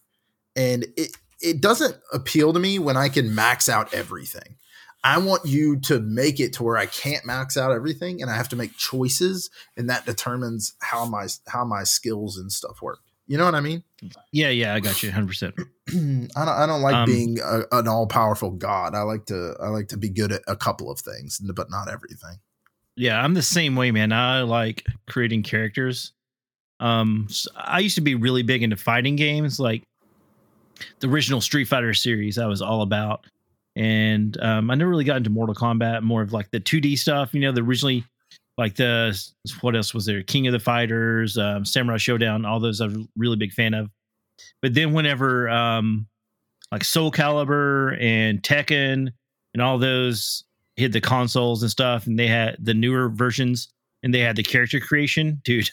[0.55, 1.11] and it
[1.41, 4.55] it doesn't appeal to me when I can max out everything.
[5.05, 8.35] I want you to make it to where I can't max out everything and I
[8.35, 12.99] have to make choices and that determines how my how my skills and stuff work.
[13.27, 13.83] You know what I mean?
[14.31, 15.53] Yeah, yeah, I got you 100%.
[16.35, 18.95] I don't I don't like um, being a, an all-powerful god.
[18.95, 21.87] I like to I like to be good at a couple of things, but not
[21.89, 22.35] everything.
[22.95, 24.11] Yeah, I'm the same way, man.
[24.11, 26.11] I like creating characters.
[26.79, 29.83] Um I used to be really big into fighting games like
[30.99, 33.25] the original Street Fighter series I was all about.
[33.75, 36.01] and um, I never really got into Mortal Kombat.
[36.01, 37.33] More of like the 2D stuff.
[37.33, 38.03] You know, the originally
[38.57, 39.19] like the
[39.61, 40.23] what else was there?
[40.23, 42.47] King of the Fighters, um, Samurai Shodown.
[42.47, 43.89] All those I'm really big fan of.
[44.61, 46.07] But then whenever um,
[46.71, 49.11] like Soul Calibur and Tekken
[49.53, 50.43] and all those
[50.75, 54.43] hit the consoles and stuff, and they had the newer versions and they had the
[54.43, 55.69] character creation, dude.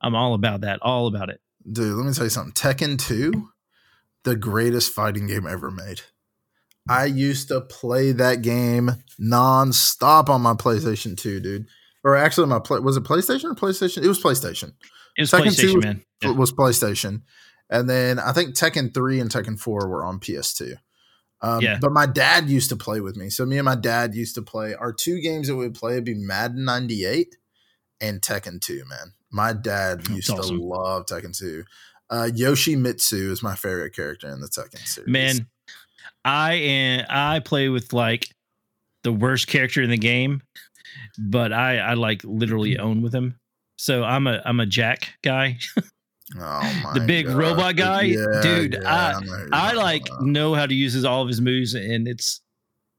[0.00, 0.80] I'm all about that.
[0.82, 1.40] All about it.
[1.70, 2.54] Dude, let me tell you something.
[2.54, 3.50] Tekken 2,
[4.24, 6.00] the greatest fighting game ever made.
[6.88, 11.66] I used to play that game nonstop on my PlayStation 2, dude.
[12.02, 14.02] Or actually, my play was it PlayStation or PlayStation?
[14.02, 14.72] It was PlayStation.
[15.16, 16.04] It was Tekken PlayStation, was, man.
[16.22, 16.30] Yeah.
[16.30, 17.22] was PlayStation.
[17.68, 20.74] And then I think Tekken 3 and Tekken 4 were on PS2.
[21.42, 21.78] Um, yeah.
[21.80, 23.30] But my dad used to play with me.
[23.30, 24.74] So me and my dad used to play.
[24.74, 27.36] Our two games that we would play would be Madden 98
[28.00, 29.14] and Tekken 2, man.
[29.30, 30.58] My dad That's used awesome.
[30.58, 31.64] to love Tekken 2.
[32.10, 35.08] Uh, Yoshimitsu is my favorite character in the Tekken series.
[35.08, 35.46] Man,
[36.24, 38.28] I am I play with like
[39.04, 40.42] the worst character in the game,
[41.18, 42.80] but I I like literally mm.
[42.80, 43.38] own with him.
[43.76, 45.58] So I'm a I'm a Jack guy.
[46.38, 47.36] oh the big God.
[47.36, 48.74] robot guy, yeah, dude.
[48.74, 49.18] Yeah,
[49.52, 50.22] I I like about.
[50.22, 52.40] know how to use his, all of his moves, and it's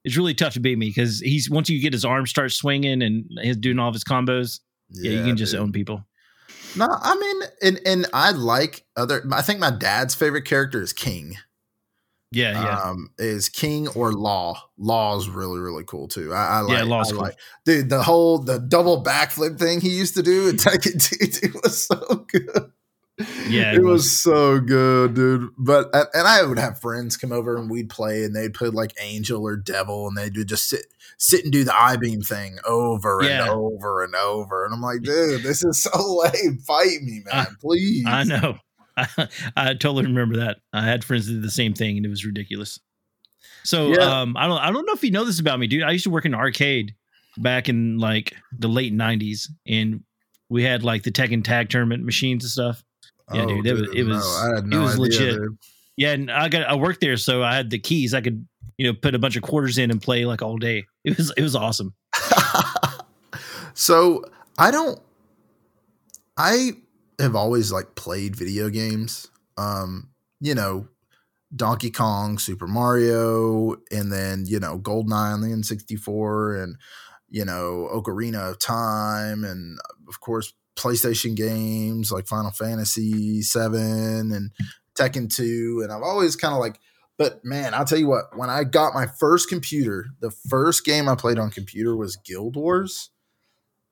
[0.03, 3.01] it's really tough to beat me because he's once you get his arms start swinging
[3.01, 4.59] and he's doing all of his combos.
[4.89, 5.61] Yeah, yeah you can just dude.
[5.61, 6.03] own people.
[6.75, 9.23] No, I mean, and and I like other.
[9.31, 11.35] I think my dad's favorite character is King.
[12.31, 12.79] Yeah, yeah.
[12.79, 14.61] Um, is King or Law?
[14.77, 16.33] Law is really really cool too.
[16.33, 16.77] I, I like.
[16.77, 17.21] Yeah, Law's I cool.
[17.23, 21.59] Like, dude, the whole the double backflip thing he used to do in Tekken 2
[21.61, 22.71] was so good.
[23.49, 24.03] Yeah, it, it was.
[24.03, 24.11] was.
[24.11, 25.49] so good, dude.
[25.57, 28.93] But and I would have friends come over and we'd play, and they'd play like
[28.99, 30.85] Angel or Devil, and they'd just sit
[31.17, 33.41] sit and do the I beam thing over yeah.
[33.41, 36.59] and over and over, and I'm like, dude, this is so lame.
[36.59, 38.05] Fight me, man, please.
[38.07, 38.57] I know.
[39.17, 40.57] I, I totally remember that.
[40.73, 42.79] I had friends that did the same thing, and it was ridiculous.
[43.63, 44.21] So yeah.
[44.21, 45.83] um, I don't I don't know if you know this about me, dude.
[45.83, 46.95] I used to work in an arcade
[47.37, 50.03] back in like the late '90s, and
[50.49, 52.83] we had like the Tekken Tag Tournament machines and stuff.
[53.33, 55.35] Yeah, oh, dude, it was it was no, it was idea, legit.
[55.35, 55.57] Dude.
[55.97, 58.13] Yeah, and I got I worked there, so I had the keys.
[58.13, 58.45] I could
[58.77, 60.85] you know put a bunch of quarters in and play like all day.
[61.03, 61.93] It was it was awesome.
[63.73, 64.25] so
[64.57, 64.99] I don't.
[66.37, 66.71] I
[67.21, 69.29] have always like played video games.
[69.57, 70.09] Um,
[70.39, 70.87] you know,
[71.55, 76.77] Donkey Kong, Super Mario, and then you know GoldenEye on the N64, and
[77.29, 84.51] you know Ocarina of Time, and of course PlayStation games like Final Fantasy Seven and
[84.95, 86.79] Tekken Two, and I've always kind of like.
[87.17, 88.35] But man, I'll tell you what.
[88.35, 92.55] When I got my first computer, the first game I played on computer was Guild
[92.55, 93.11] Wars.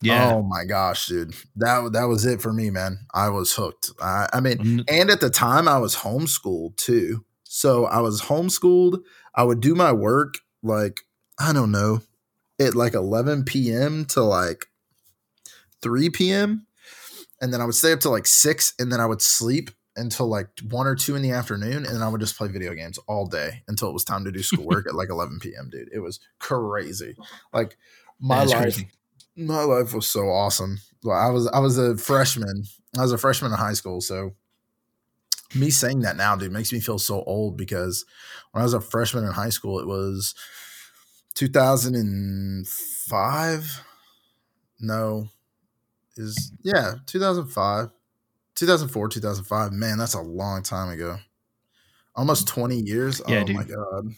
[0.02, 0.34] Yeah.
[0.34, 1.34] Oh my gosh, dude.
[1.56, 3.00] That that was it for me, man.
[3.14, 3.91] I was hooked.
[4.02, 7.26] I, I mean, and at the time I was homeschooled too.
[7.43, 9.02] So I was homeschooled.
[9.36, 11.02] I would do my work like
[11.39, 12.02] I don't know,
[12.60, 14.06] at like 11 p.m.
[14.06, 14.66] to like
[15.82, 16.68] 3 p.m
[17.41, 20.28] and then I would stay up till like six, and then I would sleep until
[20.28, 23.00] like one or two in the afternoon, and then I would just play video games
[23.08, 25.70] all day until it was time to do schoolwork at like 11 p.m.
[25.70, 27.16] Dude, it was crazy.
[27.54, 27.78] Like
[28.20, 28.89] my life, crazy.
[29.40, 30.80] My life was so awesome.
[31.04, 32.64] Well, I was I was a freshman.
[32.98, 34.36] I was a freshman in high school, so
[35.56, 38.06] me saying that now, dude, makes me feel so old because
[38.52, 40.36] when I was a freshman in high school, it was
[41.36, 43.84] 2005.
[44.82, 45.28] No,
[46.20, 47.90] is yeah 2005
[48.56, 51.18] 2004 2005 man that's a long time ago
[52.16, 53.56] almost 20 years yeah, oh dude.
[53.56, 54.14] my god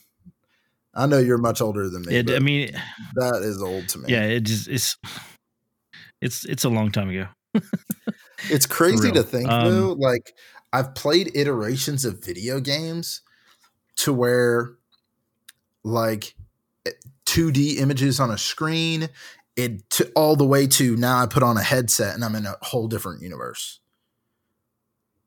[0.93, 2.71] i know you're much older than me i mean
[3.15, 4.97] that is old to me yeah it just it's
[6.21, 7.27] it's it's a long time ago
[8.49, 10.33] it's crazy to think um, though like
[10.73, 13.21] i've played iterations of video games
[13.95, 14.71] to where
[15.83, 16.35] like
[17.25, 19.09] 2d images on a screen
[19.55, 22.45] it to, all the way to now I put on a headset and I'm in
[22.45, 23.79] a whole different universe.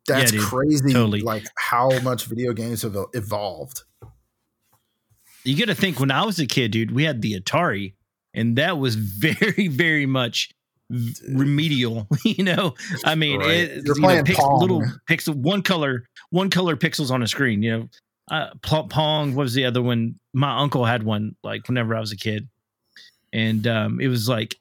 [0.06, 0.92] That's yeah, crazy.
[0.92, 1.20] Totally.
[1.20, 3.82] Like how much video games have evolved.
[5.45, 7.95] You got to think when I was a kid, dude, we had the Atari,
[8.32, 10.51] and that was very, very much
[11.28, 12.09] remedial.
[12.24, 12.74] you know,
[13.05, 13.51] I mean, right.
[13.51, 17.62] it, You're playing know, pix- little pixel, one color, one color pixels on a screen.
[17.62, 17.88] You know,
[18.30, 19.34] uh, Pong.
[19.34, 20.18] What was the other one?
[20.32, 21.36] My uncle had one.
[21.42, 22.49] Like whenever I was a kid,
[23.32, 24.57] and um, it was like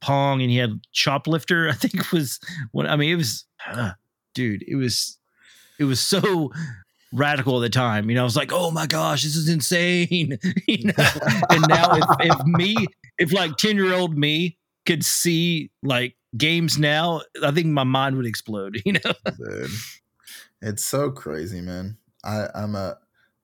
[0.00, 1.70] Pong, and he had Choplifter.
[1.72, 2.40] I think was
[2.72, 3.12] what I mean.
[3.12, 3.92] It was, uh,
[4.34, 4.64] dude.
[4.66, 5.18] It was,
[5.78, 6.52] it was so
[7.16, 8.08] radical at the time.
[8.08, 10.38] You know, I was like, oh my gosh, this is insane.
[10.68, 10.92] you know,
[11.50, 12.76] and now if, if me,
[13.18, 18.16] if like ten year old me could see like games now, I think my mind
[18.16, 18.80] would explode.
[18.84, 19.70] You know, dude,
[20.62, 21.96] it's so crazy, man.
[22.22, 22.98] I, I'm a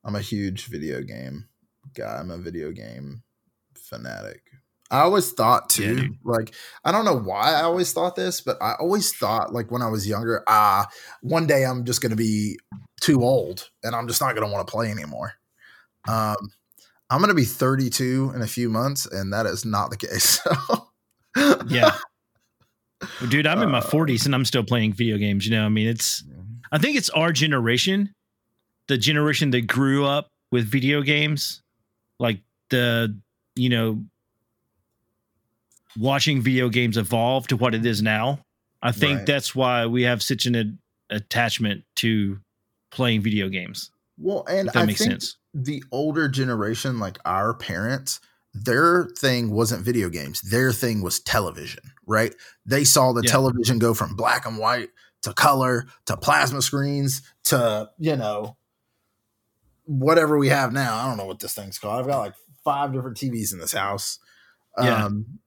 [0.04, 1.48] I'm a huge video game
[1.94, 2.18] guy.
[2.18, 3.22] I'm a video game
[3.74, 4.51] fanatic.
[4.92, 8.58] I always thought too, Yeah, like I don't know why I always thought this, but
[8.60, 10.86] I always thought like when I was younger, ah,
[11.22, 12.58] one day I'm just gonna be
[13.00, 15.32] too old and I'm just not gonna want to play anymore.
[16.06, 16.36] Um,
[17.10, 20.40] I'm gonna be 32 in a few months, and that is not the case.
[20.44, 20.88] So.
[21.66, 21.96] Yeah.
[23.28, 25.46] Dude, I'm in my Uh, 40s and I'm still playing video games.
[25.46, 26.22] You know, I mean, it's,
[26.70, 28.12] I think it's our generation,
[28.88, 31.62] the generation that grew up with video games,
[32.20, 32.40] like
[32.70, 33.18] the,
[33.56, 34.04] you know,
[35.98, 38.40] watching video games evolve to what it is now.
[38.82, 39.26] I think Right.
[39.26, 42.40] that's why we have such an a- attachment to
[42.90, 43.90] playing video games.
[44.18, 45.36] Well, and that I makes think sense.
[45.54, 48.20] the older generation, like our parents,
[48.54, 50.40] their thing wasn't video games.
[50.42, 52.34] Their thing was television, right?
[52.66, 53.30] They saw the Yeah.
[53.30, 54.90] television go from black and white
[55.22, 58.56] to color to plasma screens to, you know,
[59.84, 60.96] whatever we have now.
[60.96, 62.00] I don't know what this thing's called.
[62.00, 62.34] I've got like
[62.64, 64.18] five different TVs in this house.
[64.80, 65.04] Yeah.
[65.06, 65.38] Um,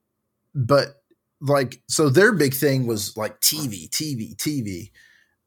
[0.55, 1.03] but
[1.41, 4.91] like, so their big thing was like TV, TV, TV.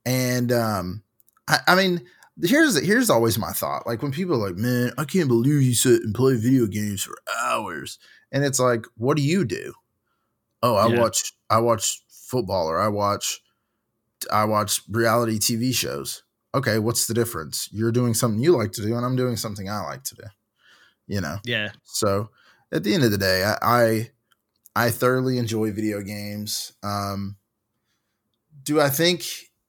[0.06, 1.02] And um,
[1.48, 2.06] I, I mean,
[2.42, 3.86] here's here's always my thought.
[3.86, 7.02] Like when people are like, "Man, I can't believe you sit and play video games
[7.02, 7.98] for hours,"
[8.32, 9.74] and it's like, "What do you do?"
[10.62, 11.00] Oh, I Yeah.
[11.00, 13.40] watch I watch football or I watch
[14.32, 16.22] I watch reality TV shows.
[16.54, 17.68] Okay, what's the difference?
[17.72, 20.24] You're doing something you like to do, and I'm doing something I like to do.
[21.06, 21.38] You know.
[21.44, 21.70] Yeah.
[21.84, 22.30] So
[22.72, 24.10] at the end of the day, I I,
[24.78, 26.72] I thoroughly enjoy video games.
[26.84, 27.34] Um,
[28.62, 29.24] do I think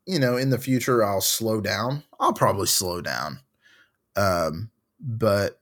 [0.06, 2.04] you know in the future I'll slow down?
[2.20, 3.40] I'll probably slow down,
[4.16, 5.62] um, but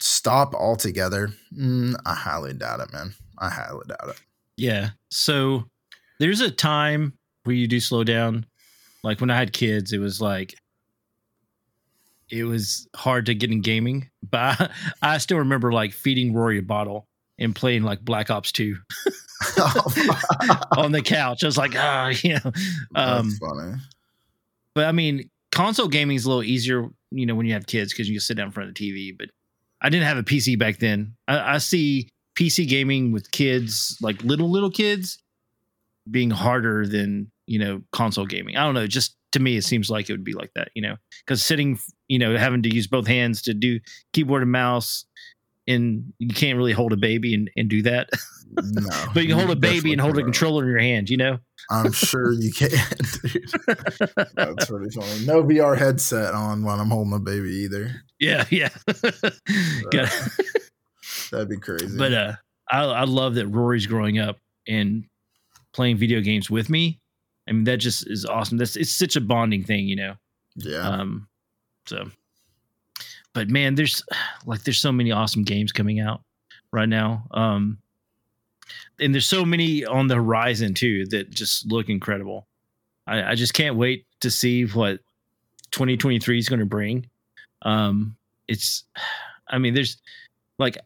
[0.00, 1.30] stop altogether.
[1.58, 3.14] Mm, I highly doubt it, man.
[3.38, 4.20] I highly doubt it.
[4.58, 4.90] Yeah.
[5.08, 5.64] So
[6.20, 7.14] there's a time
[7.44, 8.44] where you do slow down.
[9.02, 10.56] Like when I had kids, it was like
[12.28, 14.70] it was hard to get in gaming, but I,
[15.14, 17.08] I still remember like feeding Rory a bottle
[17.38, 18.76] and playing like Black Ops 2
[20.76, 21.42] on the couch.
[21.42, 22.52] I was like, ah, you know.
[22.94, 23.74] Um, That's funny.
[24.74, 27.92] but I mean, console gaming is a little easier, you know, when you have kids
[27.92, 29.16] because you can sit down in front of the TV.
[29.16, 29.30] But
[29.80, 31.14] I didn't have a PC back then.
[31.28, 32.08] I, I see
[32.38, 35.18] PC gaming with kids, like little little kids,
[36.10, 38.56] being harder than you know console gaming.
[38.56, 38.86] I don't know.
[38.86, 41.78] Just to me, it seems like it would be like that, you know, because sitting,
[42.08, 43.80] you know, having to use both hands to do
[44.12, 45.04] keyboard and mouse.
[45.66, 48.10] And you can't really hold a baby and, and do that,
[48.52, 48.82] No,
[49.14, 51.38] but you can hold a baby and hold a controller in your hand, you know.
[51.70, 52.68] I'm sure you can.
[53.22, 53.50] dude.
[54.34, 55.24] That's pretty funny.
[55.24, 58.02] No VR headset on when I'm holding a baby either.
[58.20, 58.68] Yeah, yeah.
[61.30, 61.96] That'd be crazy.
[61.96, 62.32] but uh
[62.70, 65.04] I, I love that rory's growing up and
[65.72, 67.00] playing video games with me
[67.48, 70.14] i mean that just is awesome that's it's such a bonding thing you know
[70.56, 71.28] yeah, um
[71.86, 72.06] so
[73.34, 74.02] but man there's
[74.46, 76.22] like there's so many awesome games coming out
[76.72, 77.78] right now um
[79.00, 82.46] and there's so many on the horizon too that just look incredible.
[83.06, 85.00] I, I just can't wait to see what
[85.72, 87.08] 2023 is going to bring.
[87.62, 88.16] Um
[88.48, 88.84] it's
[89.48, 89.98] i mean there's
[90.58, 90.78] like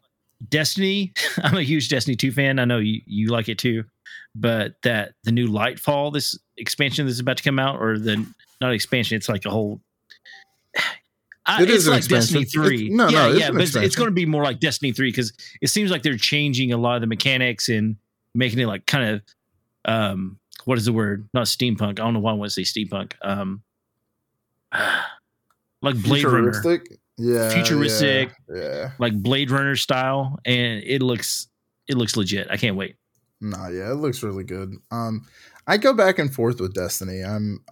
[0.49, 3.85] destiny i'm a huge destiny 2 fan i know you, you like it too
[4.35, 8.25] but that the new lightfall this expansion that's about to come out or the
[8.59, 9.79] not expansion it's like a whole
[11.59, 12.45] It it's is like Destiny.
[12.45, 12.87] Three.
[12.87, 14.91] It's- no, yeah, no, it's yeah, but it's, it's going to be more like Destiny
[14.91, 17.95] Three because it seems like they're changing a lot of the mechanics and
[18.35, 19.21] making it like kind of
[19.85, 21.27] um what is the word?
[21.33, 21.91] Not steampunk.
[21.91, 23.13] I don't know why I want to say steampunk.
[23.21, 23.63] Um,
[25.81, 26.61] like Blade Runner.
[27.17, 28.31] Yeah, Futuristic.
[28.47, 28.91] Yeah, yeah.
[28.97, 31.47] like Blade Runner style, and it looks
[31.87, 32.47] it looks legit.
[32.49, 32.95] I can't wait.
[33.41, 34.75] Nah, yeah, it looks really good.
[34.91, 35.25] Um,
[35.67, 37.23] I go back and forth with Destiny.
[37.23, 37.63] I'm,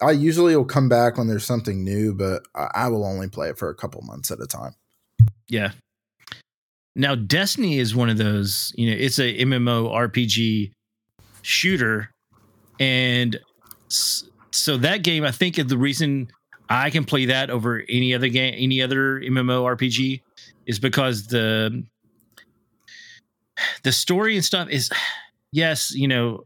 [0.00, 3.58] I usually will come back when there's something new, but I, will only play it
[3.58, 4.74] for a couple months at a time.
[5.48, 5.72] Yeah.
[6.94, 10.72] Now, Destiny is one of those, you know, it's a MMO RPG
[11.42, 12.10] shooter.
[12.78, 13.38] And
[13.88, 16.28] so that game, I think the reason
[16.68, 20.20] I can play that over any other game, any other MMO RPG
[20.66, 21.84] is because the
[23.82, 24.90] the story and stuff is
[25.52, 26.44] yes, you know,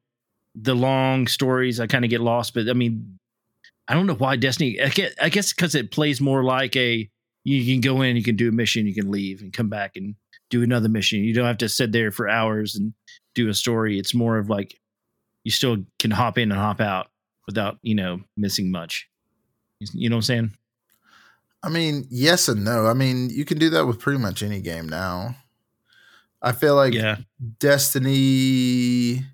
[0.54, 3.19] the long stories I kind of get lost, but I mean,
[3.90, 4.80] I don't know why Destiny.
[4.80, 4.88] I
[5.30, 7.10] guess, because it plays more like a
[7.42, 9.96] you can go in, you can do a mission, you can leave and come back
[9.96, 10.14] and
[10.48, 11.24] do another mission.
[11.24, 12.94] You don't have to sit there for hours and
[13.34, 13.98] do a story.
[13.98, 14.78] It's more of like
[15.42, 17.08] you still can hop in and hop out
[17.48, 19.08] without you know missing much.
[19.92, 20.50] You know what I'm saying?
[21.64, 22.86] I mean, yes and no.
[22.86, 25.34] I mean, you can do that with pretty much any game now.
[26.40, 27.16] I feel like yeah,
[27.58, 29.24] Destiny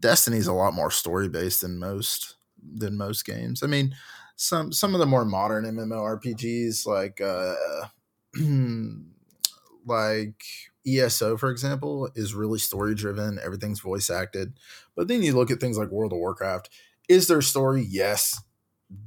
[0.00, 3.62] Destiny's a lot more story based than most than most games.
[3.62, 3.94] I mean,
[4.36, 7.54] some some of the more modern MMORPGs like uh
[9.86, 10.42] like
[10.86, 13.38] ESO, for example, is really story driven.
[13.42, 14.54] Everything's voice acted.
[14.96, 16.70] But then you look at things like World of Warcraft.
[17.08, 17.86] Is there story?
[17.88, 18.40] Yes.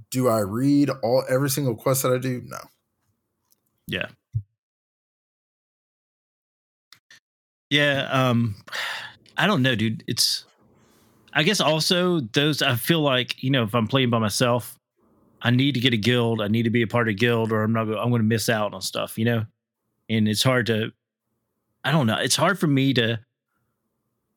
[0.10, 2.42] Do I read all every single quest that I do?
[2.46, 2.58] No.
[3.88, 4.08] Yeah.
[7.70, 8.08] Yeah.
[8.12, 8.56] Um,
[9.38, 10.04] I don't know, dude.
[10.08, 10.46] It's,
[11.36, 14.80] I guess also those, I feel like, you know, if I'm playing by myself,
[15.42, 16.42] I need to get a guild.
[16.42, 18.24] I need to be a part of a guild or I'm not, I'm going to
[18.24, 19.46] miss out on stuff, you know?
[20.10, 20.92] And it's hard to,
[21.84, 22.18] I don't know.
[22.18, 23.20] It's hard for me to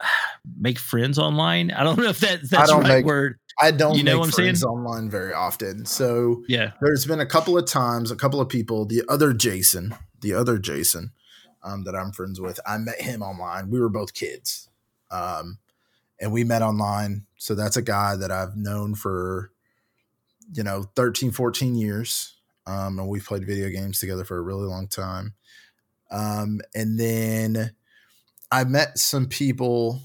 [0.59, 1.70] make friends online.
[1.70, 3.38] I don't know if that, that's the right make, word.
[3.61, 4.57] I don't you know what I'm saying?
[4.64, 5.84] online very often.
[5.84, 9.94] So yeah, there's been a couple of times, a couple of people, the other Jason,
[10.20, 11.12] the other Jason,
[11.62, 13.70] um, that I'm friends with, I met him online.
[13.70, 14.68] We were both kids.
[15.11, 15.59] Um,
[16.20, 17.26] and we met online.
[17.36, 19.52] So that's a guy that I've known for,
[20.52, 22.34] you know, 13, 14 years.
[22.66, 25.34] Um, and we've played video games together for a really long time.
[26.10, 27.72] Um, and then
[28.50, 30.02] I met some people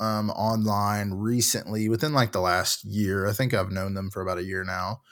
[0.00, 3.26] um, online recently within like the last year.
[3.26, 5.02] I think I've known them for about a year now.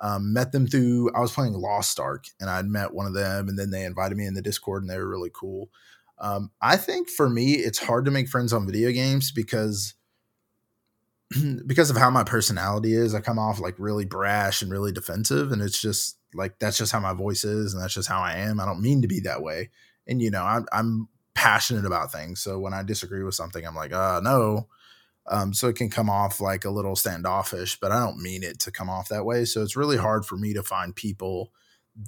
[0.00, 3.48] Um, met them through I was playing Lost Ark and I'd met one of them
[3.48, 5.70] and then they invited me in the Discord and they were really cool.
[6.18, 9.94] Um, I think for me it's hard to make friends on video games because
[11.66, 13.14] because of how my personality is.
[13.14, 16.92] I come off like really brash and really defensive and it's just like that's just
[16.92, 18.60] how my voice is and that's just how I am.
[18.60, 19.70] I don't mean to be that way.
[20.06, 22.40] And you know, I'm, I'm passionate about things.
[22.40, 24.68] So when I disagree with something, I'm like, uh, no.
[25.26, 28.60] Um, so it can come off like a little standoffish, but I don't mean it
[28.60, 29.46] to come off that way.
[29.46, 31.50] So it's really hard for me to find people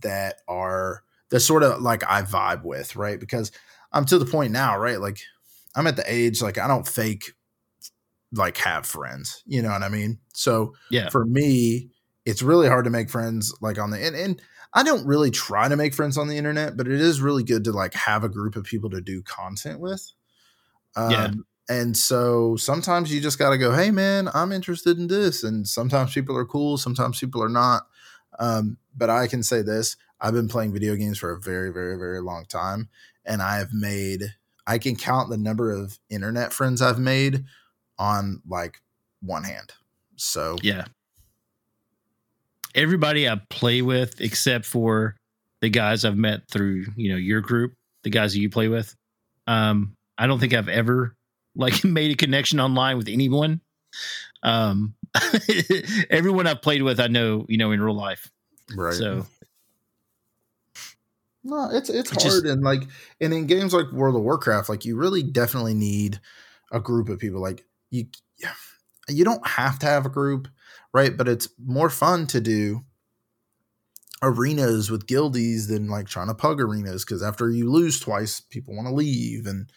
[0.02, 3.18] that are that sort of like I vibe with, right?
[3.18, 3.52] Because
[3.92, 5.00] I'm to the point now, right?
[5.00, 5.18] Like
[5.74, 7.32] I'm at the age like I don't fake
[8.32, 10.18] like have friends, you know what I mean?
[10.32, 11.90] So yeah, for me,
[12.24, 14.42] it's really hard to make friends like on the and, and
[14.74, 17.64] I don't really try to make friends on the internet, but it is really good
[17.64, 20.12] to like have a group of people to do content with.
[20.96, 21.30] Um, yeah.
[21.68, 25.42] And so sometimes you just got to go, hey, man, I'm interested in this.
[25.42, 27.86] And sometimes people are cool, sometimes people are not.
[28.38, 31.96] Um, but I can say this I've been playing video games for a very, very,
[31.98, 32.88] very long time.
[33.26, 34.34] And I have made,
[34.66, 37.44] I can count the number of internet friends I've made
[37.98, 38.80] on like
[39.20, 39.72] one hand.
[40.16, 40.86] So, yeah
[42.76, 45.16] everybody I play with, except for
[45.60, 47.74] the guys I've met through you know your group,
[48.04, 48.94] the guys that you play with.
[49.48, 51.16] Um, I don't think I've ever
[51.56, 53.60] like made a connection online with anyone.
[54.42, 54.94] Um,
[56.10, 58.30] everyone I've played with, I know you know in real life.
[58.74, 58.94] Right.
[58.94, 59.26] So
[61.46, 62.82] no, it's it's hard just, and like
[63.20, 66.20] and in games like World of Warcraft, like you really definitely need
[66.72, 67.40] a group of people.
[67.40, 68.06] Like you
[69.08, 70.48] you don't have to have a group,
[70.92, 71.16] right?
[71.16, 72.84] But it's more fun to do
[74.22, 78.74] arenas with guildies than like trying to pug arenas because after you lose twice, people
[78.74, 79.70] want to leave and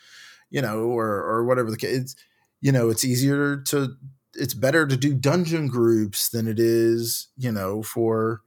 [0.49, 1.97] you know, or or whatever the case.
[1.97, 2.15] It's,
[2.61, 3.95] you know, it's easier to
[4.33, 8.41] it's better to do dungeon groups than it is, you know, for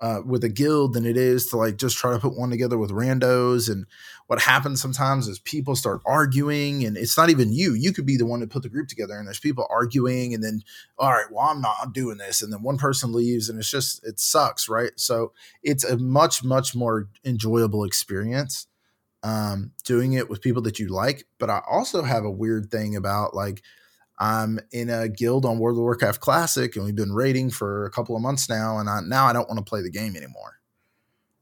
[0.00, 2.78] uh, with a guild than it is to like just try to put one together
[2.78, 3.70] with randos.
[3.70, 3.86] And
[4.28, 7.74] what happens sometimes is people start arguing, and it's not even you.
[7.74, 10.42] You could be the one to put the group together, and there's people arguing, and
[10.44, 10.62] then
[10.98, 14.04] all right, well, I'm not doing this, and then one person leaves, and it's just
[14.06, 14.92] it sucks, right?
[14.96, 15.32] So
[15.62, 18.66] it's a much much more enjoyable experience
[19.22, 21.24] um, doing it with people that you like.
[21.38, 23.62] But I also have a weird thing about like
[24.18, 27.90] I'm in a guild on World of Warcraft Classic, and we've been raiding for a
[27.90, 28.78] couple of months now.
[28.78, 30.58] And I, now I don't want to play the game anymore.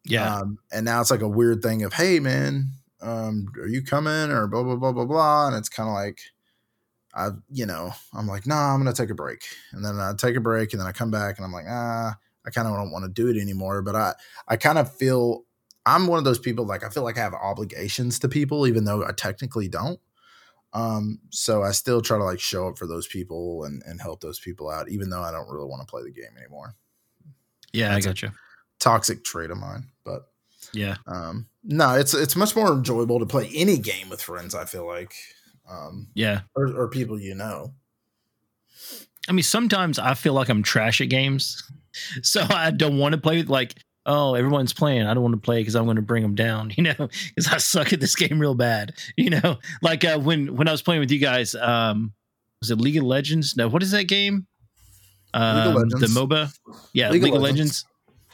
[0.05, 0.37] Yeah.
[0.37, 2.71] Um, and now it's like a weird thing of, hey, man,
[3.01, 5.49] um, are you coming or blah, blah, blah, blah, blah.
[5.49, 6.21] And it's kind of like,
[7.15, 9.43] I, you know, I'm like, nah, I'm going to take a break.
[9.73, 12.17] And then I take a break and then I come back and I'm like, ah,
[12.47, 13.83] I kind of don't want to do it anymore.
[13.83, 14.15] But I,
[14.47, 15.45] I kind of feel
[15.87, 18.85] I'm one of those people, like, I feel like I have obligations to people, even
[18.85, 19.99] though I technically don't.
[20.77, 24.21] Um, so I still try to like show up for those people and, and help
[24.21, 26.75] those people out, even though I don't really want to play the game anymore.
[27.73, 28.31] Yeah, That's I got you.
[28.79, 30.29] Toxic trait of mine, but
[30.75, 30.97] yeah.
[31.07, 34.55] Um, no, it's it's much more enjoyable to play any game with friends.
[34.55, 35.15] I feel like.
[35.67, 37.73] Um, yeah, or, or people you know.
[39.31, 41.63] I mean, sometimes I feel like I'm trash at games,
[42.23, 43.43] so I don't want to play.
[43.45, 45.07] Like oh, everyone's playing.
[45.07, 47.49] I don't want to play because I'm going to bring them down, you know, because
[47.53, 49.59] I suck at this game real bad, you know.
[49.83, 52.13] Like uh, when when I was playing with you guys, um,
[52.61, 53.57] was it League of Legends?
[53.57, 54.47] No, what is that game?
[55.35, 56.51] Um, the MOBA,
[56.95, 57.59] yeah, League, League of Legends.
[57.59, 57.85] Legends.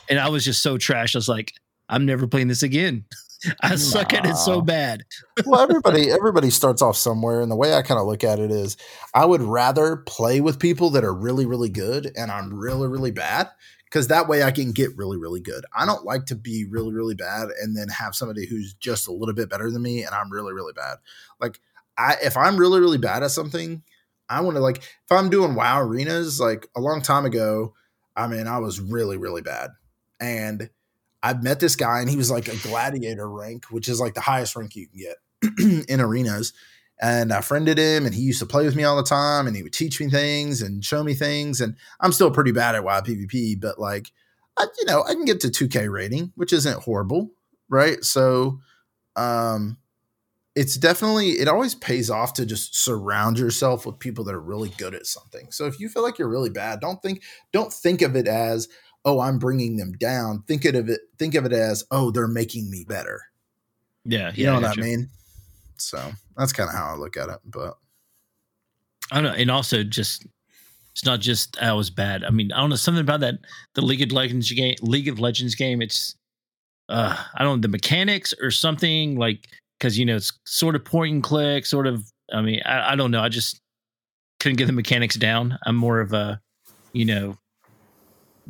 [0.09, 1.17] And I was just so trash.
[1.17, 1.53] I was like,
[1.89, 3.05] I'm never playing this again.
[3.61, 5.05] I suck at it so bad.
[5.47, 8.53] well, everybody everybody starts off somewhere, and the way I kind of look at it
[8.53, 8.77] is,
[9.15, 13.11] I would rather play with people that are really really good, and I'm really really
[13.11, 13.51] bad,
[13.93, 15.65] because that way I can get really really good.
[15.77, 19.13] I don't like to be really really bad and then have somebody who's just a
[19.13, 20.97] little bit better than me, and I'm really really bad.
[21.41, 21.61] Like
[21.99, 23.83] I, if I'm really really bad at something,
[24.29, 27.75] I want to like if I'm doing WoW arenas, like a long time ago,
[28.17, 29.71] I mean I was really really bad,
[30.21, 30.71] and
[31.23, 34.21] I met this guy and he was like a gladiator rank, which is like the
[34.21, 36.53] highest rank you can get in arenas.
[37.03, 39.57] And I friended him and he used to play with me all the time and
[39.57, 41.61] he would teach me things and show me things.
[41.61, 44.13] And I'm still pretty bad at WoW PvP, but like,
[44.57, 47.33] I, you know, I can get to 2K rating, which isn't horrible.
[47.69, 48.05] Right.
[48.05, 48.61] So,
[49.17, 49.79] um,
[50.55, 54.69] it's definitely, it always pays off to just surround yourself with people that are really
[54.77, 55.51] good at something.
[55.51, 57.23] So if you feel like you're really bad, don't think,
[57.53, 58.69] don't think of it as,
[59.05, 60.45] oh, I'm bringing them down.
[60.47, 63.23] Think of it, think of it as, oh, they're making me better.
[64.05, 64.81] Yeah, You yeah, know what I gotcha.
[64.83, 65.09] mean?
[65.83, 67.39] So that's kind of how I look at it.
[67.45, 67.77] But
[69.11, 70.27] I don't know, and also just
[70.93, 72.25] it's not just I was bad.
[72.25, 73.35] I mean, I don't know something about that
[73.75, 75.83] the League of Legends game, League of Legends game.
[75.83, 76.15] It's
[76.89, 79.49] uh, I don't know the mechanics or something like
[79.79, 82.05] because you know it's sort of point and click, sort of.
[82.33, 83.21] I mean, I, I don't know.
[83.21, 83.61] I just
[84.41, 85.59] couldn't get the mechanics down.
[85.67, 86.41] I'm more of a
[86.93, 87.39] you know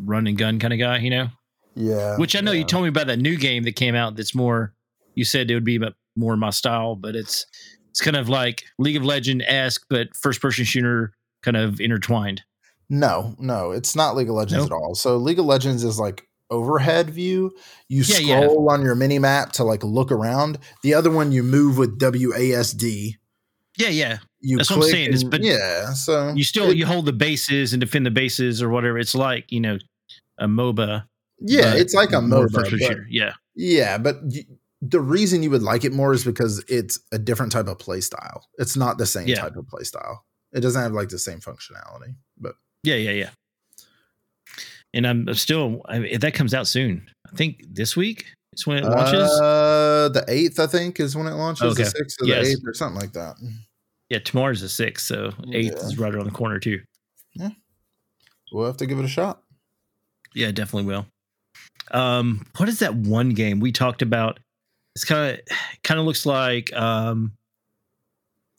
[0.05, 1.29] run and gun kind of guy, you know.
[1.75, 4.17] yeah, Which I know you told me about that new game that came out.
[4.17, 4.75] That's more.
[5.15, 7.47] You said it would be m- more my style, but it's
[7.91, 11.13] it's kind of like League of Legend esque, but first person shooter
[11.43, 12.43] kind of intertwined.
[12.89, 14.73] No, no, it's not League of Legends Nope.
[14.73, 14.95] at all.
[14.95, 17.53] So League of Legends is like overhead view.
[17.89, 18.41] You Yeah, yeah.
[18.43, 20.59] scroll on your mini map to like look around.
[20.83, 23.15] The other one you move with WASD.
[23.79, 24.19] Yeah, yeah.
[24.41, 27.13] You That's what I'm saying, and- but yeah, so You still it- you hold the
[27.13, 28.99] bases and defend the bases or whatever.
[28.99, 29.79] It's like you know
[30.39, 31.05] a MOBA.
[31.41, 32.53] yeah, it's like a MOBA.
[32.53, 34.17] but- Yeah, Yeah, but
[34.85, 38.01] the reason you would like it more is because it's a different type of play
[38.01, 38.49] style.
[38.59, 39.37] It's not the same Yeah.
[39.37, 40.25] type of play style.
[40.53, 42.17] It doesn't have like the same functionality.
[42.37, 43.31] But yeah, yeah, yeah.
[44.95, 47.09] And I'm still I mean, that comes out soon.
[47.33, 49.31] I think this week is when it launches.
[49.41, 51.73] Uh, the eighth, I think, is when it launches.
[51.73, 51.85] Okay.
[51.85, 52.45] The sixth or Yes.
[52.47, 53.37] the eighth or something like that.
[54.11, 55.87] yeah, tomorrow's the sixth, so eighth Yeah.
[55.87, 56.83] is right around the corner too.
[57.35, 57.51] Yeah,
[58.53, 59.43] We'll have to give it a shot.
[60.35, 61.07] Yeah, definitely will.
[61.93, 64.39] Um, what is that one game we talked about?
[64.95, 67.33] It's kind of kind of looks like um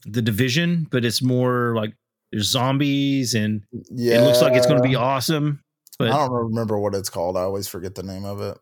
[0.06, 1.94] the division, but it's more like
[2.32, 5.62] there's zombies and Yeah, it looks like it's going to be awesome.
[6.00, 7.38] I don't remember what it's called.
[7.38, 8.58] I always forget the name of it.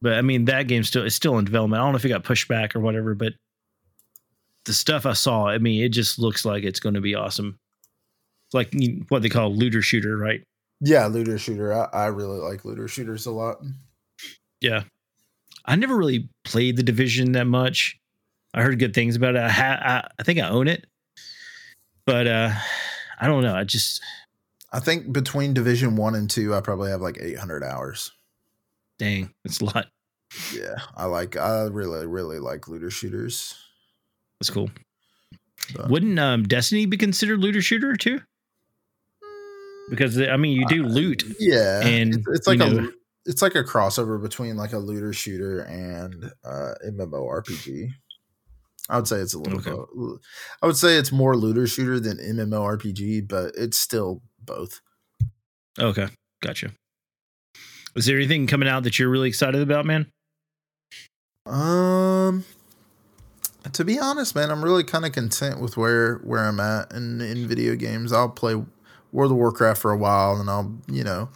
[0.00, 1.80] but I mean that game still is still in development.
[1.80, 3.32] I don't know if it got pushed back or whatever, but
[4.66, 7.58] the stuff I saw, I mean, it just looks like it's going to be awesome.
[8.46, 8.72] It's like
[9.08, 10.42] what they call looter shooter, right?
[10.80, 11.72] Yeah, looter shooter.
[11.72, 13.58] I, I really like looter shooters a lot.
[14.60, 14.84] Yeah.
[15.64, 17.98] I never really played the division that much.
[18.52, 19.42] I heard good things about it.
[19.42, 20.86] I ha- I, I think I own it.
[22.06, 22.52] But uh
[23.20, 23.54] I don't know.
[23.54, 24.02] I just
[24.72, 28.10] I think between Division One and Two, I probably have like 800 hours.
[28.98, 29.86] dang, it's a lot.
[30.52, 31.36] Yeah, I like.
[31.36, 33.54] I really, really like looter shooters.
[34.40, 34.68] That's cool.
[35.88, 38.20] Wouldn't um Destiny be considered looter shooter too?
[39.90, 41.24] Because I mean you do loot.
[41.38, 42.92] Yeah, And, it's, it's like a know-
[43.26, 47.88] it's like a crossover between like a looter shooter and uh MMORPG.
[48.88, 49.58] I would say it's a little.
[49.60, 49.70] Okay.
[49.70, 50.18] bo-
[50.62, 54.80] I would say it's more looter shooter than MMORPG, but it's still both.
[55.78, 56.08] Okay,
[56.42, 56.72] gotcha.
[57.96, 60.10] Is there anything coming out that you're really excited about, man?
[61.46, 62.44] Um,
[63.72, 67.20] to be honest, man, I'm really kind of content with where where I'm at in
[67.20, 68.12] in video games.
[68.12, 68.62] I'll play
[69.12, 71.28] World of Warcraft for a while, and I'll you know,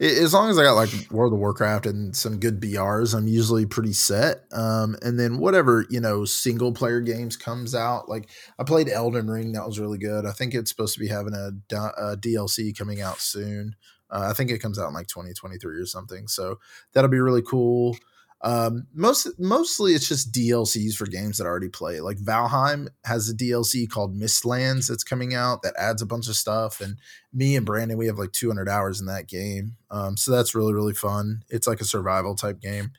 [0.00, 3.66] as long as I got like World of Warcraft and some good BRs, I'm usually
[3.66, 4.44] pretty set.
[4.52, 8.28] Um, and then whatever you know, single player games comes out, like
[8.58, 10.26] I played Elden Ring, that was really good.
[10.26, 13.74] I think it's supposed to be having a DLC coming out soon.
[14.10, 16.28] Uh, I think it comes out in like 2023 or something.
[16.28, 16.58] So
[16.92, 17.96] that'll be really cool.
[18.42, 22.00] Um, most mostly it's just DLCs for games that I already play.
[22.00, 26.36] Like Valheim has a DLC called Mistlands that's coming out that adds a bunch of
[26.36, 26.80] stuff.
[26.80, 26.98] And
[27.32, 29.76] me and Brandon, we have like 200 hours in that game.
[29.90, 31.42] Um, so that's really really fun.
[31.48, 32.92] It's like a survival type game.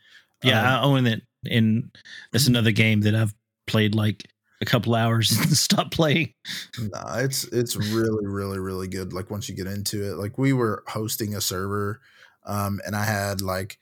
[0.43, 1.95] Yeah, Um, I own it, and
[2.31, 3.34] that's another game that I've
[3.68, 4.27] played like
[4.59, 6.34] a couple hours and stopped playing.
[6.80, 9.14] Nah, it's it's really really really good.
[9.14, 12.01] Like once you get into it, like we were hosting a server,
[12.45, 13.77] um, and I had like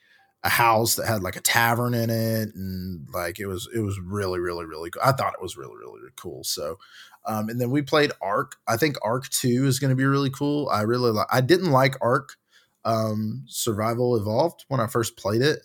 [0.46, 4.00] a house that had like a tavern in it, and like it was it was
[4.00, 4.92] really really really.
[4.92, 5.02] cool.
[5.04, 6.44] I thought it was really really, really cool.
[6.44, 6.78] So,
[7.26, 8.58] um, and then we played Ark.
[8.68, 10.70] I think Ark Two is going to be really cool.
[10.70, 11.28] I really like.
[11.32, 12.38] I didn't like Ark,
[12.86, 15.60] um, Survival Evolved when I first played it.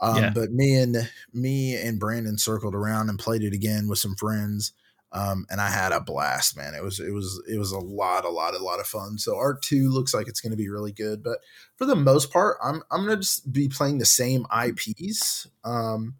[0.00, 0.30] Um, Yeah.
[0.34, 4.72] But me and me and Brandon circled around and played it again with some friends,
[5.12, 6.74] um, and I had a blast, man.
[6.74, 9.18] It was it was it was a lot, a lot, a lot of fun.
[9.18, 11.38] So Ark Two looks like it's going to be really good, but
[11.76, 15.46] for the most part, I'm I'm going to just be playing the same IPs.
[15.64, 16.16] Um,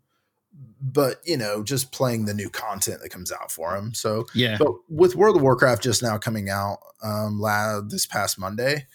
[0.80, 3.94] but you know, just playing the new content that comes out for them.
[3.94, 4.56] So Yeah.
[4.58, 8.86] but with World of Warcraft just now coming out um la- this past Monday,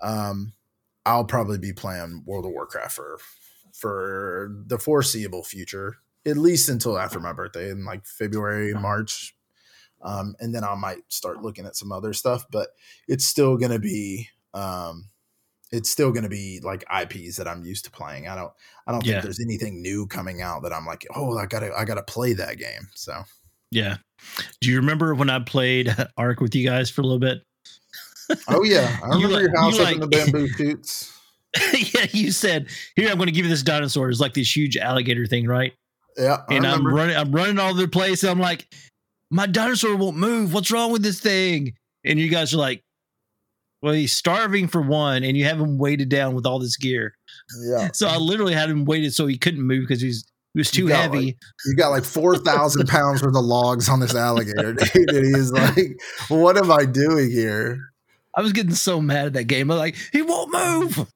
[0.00, 0.52] um
[1.04, 3.18] I'll probably be playing World of Warcraft for
[3.72, 5.96] for the foreseeable future,
[6.26, 9.34] at least until after my birthday in like February, March.
[10.02, 12.68] Um and then I might start looking at some other stuff, but
[13.08, 15.06] it's still going to be um
[15.72, 18.26] it's still going to be like IPs that I'm used to playing.
[18.28, 18.52] I don't
[18.86, 19.12] I don't Yeah.
[19.14, 21.94] think there's anything new coming out that I'm like, "Oh, I got to I got
[21.94, 23.22] to play that game." So
[23.70, 23.98] Yeah.
[24.60, 27.42] Do you remember when I played Ark with you guys for a little bit?
[28.48, 31.16] Oh yeah, I You remember like- your house you up in the bamboo shoots.
[31.94, 34.76] yeah, you said, "Here, I'm going to give you this dinosaur." It's like this huge
[34.76, 35.72] alligator thing, right?
[36.16, 38.22] Yeah, I and I'm running, I'm running all over the place.
[38.22, 38.72] And I'm like,
[39.30, 40.52] "My dinosaur won't move.
[40.52, 41.74] What's wrong with this thing?"
[42.04, 42.82] And you guys are like,
[43.82, 47.14] "Well, he's starving for one, and you have him weighted down with all this gear."
[47.64, 50.24] yeah, So I literally had him weighted so he couldn't move because he's
[50.54, 51.26] he was too got, heavy.
[51.26, 51.36] like-
[51.66, 55.10] you got like four thousand pounds worth of logs on this alligator, dude.
[55.10, 57.78] And he's like, "What am I doing here?"
[58.36, 59.70] I was getting so mad at that game.
[59.70, 61.06] I'm like, "He won't move."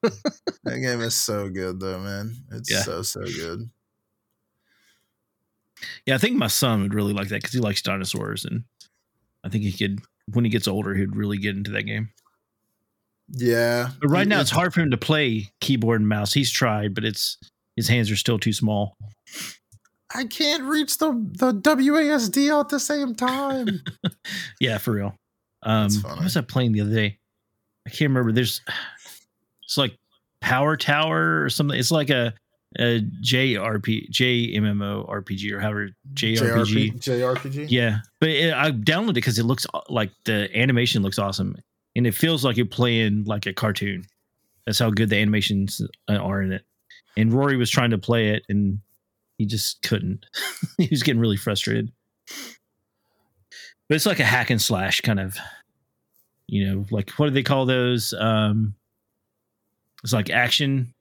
[0.63, 2.35] That game is so good, though, man.
[2.51, 2.81] It's Yeah.
[2.83, 3.69] so so good.
[6.05, 8.63] Yeah, I think my son would really like that because he likes dinosaurs, and
[9.43, 9.99] I think he could
[10.33, 12.09] when he gets older, he'd really get into that game.
[13.29, 16.33] Yeah, But right now, It- it's hard for him to play keyboard and mouse.
[16.33, 17.37] He's tried, but it's
[17.75, 18.95] his hands are still too small.
[20.13, 23.81] I can't reach the the WASD at the same time.
[24.61, 25.15] Yeah, for real.
[25.63, 27.17] Um, what was I playing the other day?
[27.85, 28.31] I can't remember.
[28.31, 28.61] There's,
[29.63, 29.97] it's like
[30.41, 31.77] Power Tower or something.
[31.77, 32.33] It's like a
[32.79, 36.99] a JRP JMMO RPG or however JRPG.
[36.99, 37.67] JRPG.
[37.69, 41.55] Yeah, but it, I downloaded it because it looks like the animation looks awesome,
[41.95, 44.05] and it feels like you're playing like a cartoon.
[44.65, 46.63] That's how good the animations uh, are in it.
[47.17, 48.79] And Rory was trying to play it, and
[49.37, 50.25] he just couldn't.
[50.77, 51.91] he was getting really frustrated.
[53.87, 55.37] But it's like a hack and slash kind of,
[56.47, 58.13] you know, like what do they call those?
[58.13, 58.73] Um,
[60.03, 60.93] it's like action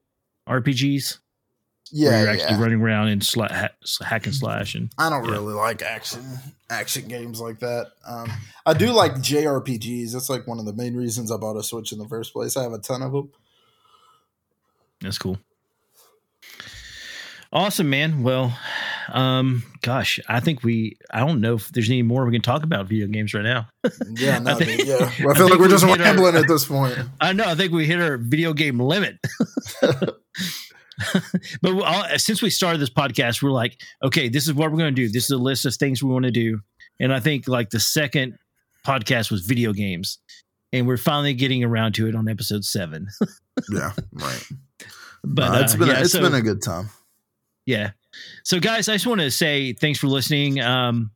[0.49, 1.19] RPGs.
[1.93, 2.61] Yeah, you're actually yeah.
[2.63, 5.33] running around and sla- ha- hack and slash and I don't Yeah.
[5.33, 6.23] really like action
[6.71, 7.93] action games like that.
[8.07, 8.31] Um,
[8.67, 10.13] I do like JRPGs.
[10.13, 12.57] That's like one of the main reasons I bought a Switch in the first place.
[12.57, 13.31] I have a ton of them.
[15.01, 15.39] That's cool.
[17.53, 18.25] Awesome, man.
[18.25, 18.59] Well,
[19.13, 22.65] um, gosh, I think we I don't know if there's any more we can talk
[22.65, 23.69] about video games right now.
[24.17, 25.11] Yeah, no, I think- dude, yeah.
[25.21, 26.99] Well, I I feel think like we're we just hit our- rambling at this point.
[27.21, 29.19] I know, I think we hit our video game limit.
[31.63, 35.03] but since we started this podcast, we're like, okay, this is what we're going to
[35.03, 35.09] do.
[35.09, 36.61] This is a list of things we want to do.
[37.01, 38.39] And I think like the second
[38.87, 40.19] podcast was video games.
[40.73, 43.09] And we're finally getting around to it on episode seven.
[43.73, 44.45] Yeah, right.
[45.23, 46.91] But Uh, it's uh, been yeah, a, it's so- been a good time.
[47.67, 47.93] Yeah.
[48.43, 50.61] So guys, I just want to say thanks for listening.
[50.61, 51.13] Um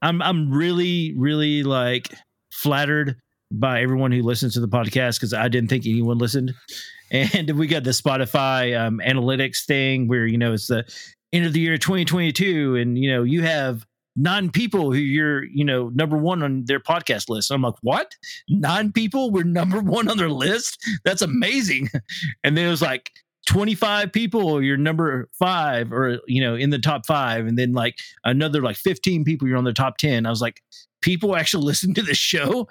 [0.00, 2.08] I'm I'm really really like
[2.52, 3.16] flattered
[3.60, 6.54] by everyone who listens to the podcast cuz I didn't think anyone listened.
[7.10, 10.84] And we got the Spotify um, analytics thing where you know it's the
[11.32, 13.86] end of the year 2022 and you know you have
[14.16, 17.50] nine people who you're you know number one on their podcast list.
[17.50, 18.16] I'm like, what?
[18.48, 20.78] Nine people were number one on their list?
[21.04, 21.90] That's amazing.
[22.42, 23.10] And then it was like
[23.46, 27.98] 25 people you're number five or you know in the top five and then like
[28.24, 30.62] another like 15 people you're on the top 10 i was like
[31.04, 32.66] people actually listen to the show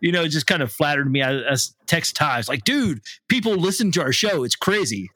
[0.00, 3.54] you know it just kind of flattered me i, I text ties like dude people
[3.54, 5.10] listen to our show it's crazy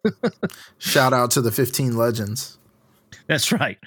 [0.78, 2.58] Shout out to the 15 legends.
[3.26, 3.78] That's right.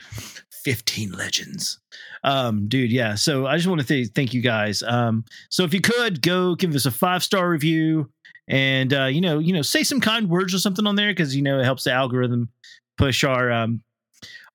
[0.64, 1.80] 15 legends.
[2.24, 3.16] Um, dude, yeah.
[3.16, 4.82] So I just want to th- thank you guys.
[4.84, 8.10] Um, so if you could go give us a five star review
[8.48, 11.36] and uh, you know, you know, say some kind words or something on there because
[11.36, 12.50] you know it helps the algorithm
[12.98, 13.82] push our um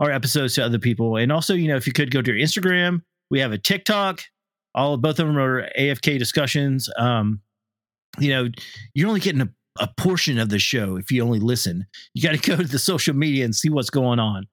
[0.01, 1.17] our episodes to other people.
[1.17, 4.23] And also, you know, if you could go to your Instagram, we have a TikTok.
[4.75, 6.89] All both of them are AFK discussions.
[6.99, 7.41] Um,
[8.19, 8.49] you know,
[8.95, 9.49] you're only getting a,
[9.79, 11.87] a portion of the show if you only listen.
[12.15, 14.47] You got to go to the social media and see what's going on.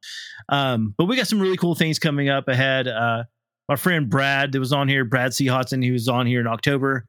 [0.49, 2.87] Um, but we got some really cool things coming up ahead.
[2.87, 3.23] Uh,
[3.69, 5.47] our friend Brad that was on here, Brad C.
[5.47, 7.07] Hodson, he was on here in October.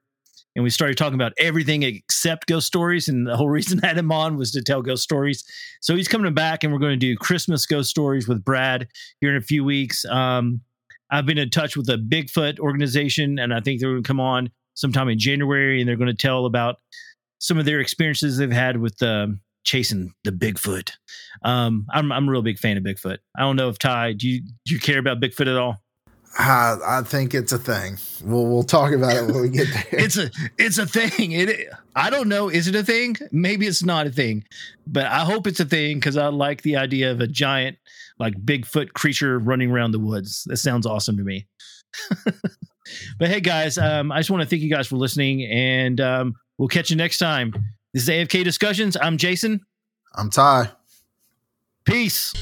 [0.55, 3.09] And we started talking about everything except ghost stories.
[3.09, 5.45] And the whole reason I had him on was to tell ghost stories.
[5.83, 8.89] So he's coming back and we're going to do Christmas ghost stories with Brad
[9.21, 10.07] here in a few weeks.
[10.07, 10.63] Um,
[11.11, 14.21] I've been in touch with the Bigfoot organization, and I think they're going to come
[14.21, 16.77] on sometime in January and they're going to tell about
[17.39, 20.93] some of their experiences they've had with um, chasing the Bigfoot.
[21.43, 23.19] Um, I'm I'm a real big fan of Bigfoot.
[23.37, 25.83] I don't know if Ti, do you do you care about Bigfoot at all?
[26.39, 27.97] I, I think it's a thing.
[28.23, 30.01] We'll we'll talk about it when we get there.
[30.01, 31.33] it's a it's a thing.
[31.33, 32.49] It I don't know.
[32.49, 33.17] Is it a thing?
[33.33, 34.45] Maybe it's not a thing,
[34.87, 37.79] but I hope it's a thing because I like the idea of a giant
[38.19, 40.45] like Bigfoot creature running around the woods.
[40.47, 41.47] That sounds awesome to me.
[43.19, 46.35] but hey, guys, um, I just want to thank you guys for listening, and um,
[46.59, 47.53] we'll catch you next time.
[47.93, 48.97] This is AFK Discussions.
[49.01, 49.61] I'm Jason.
[50.15, 50.71] I'm Ti.
[51.85, 52.33] Peace.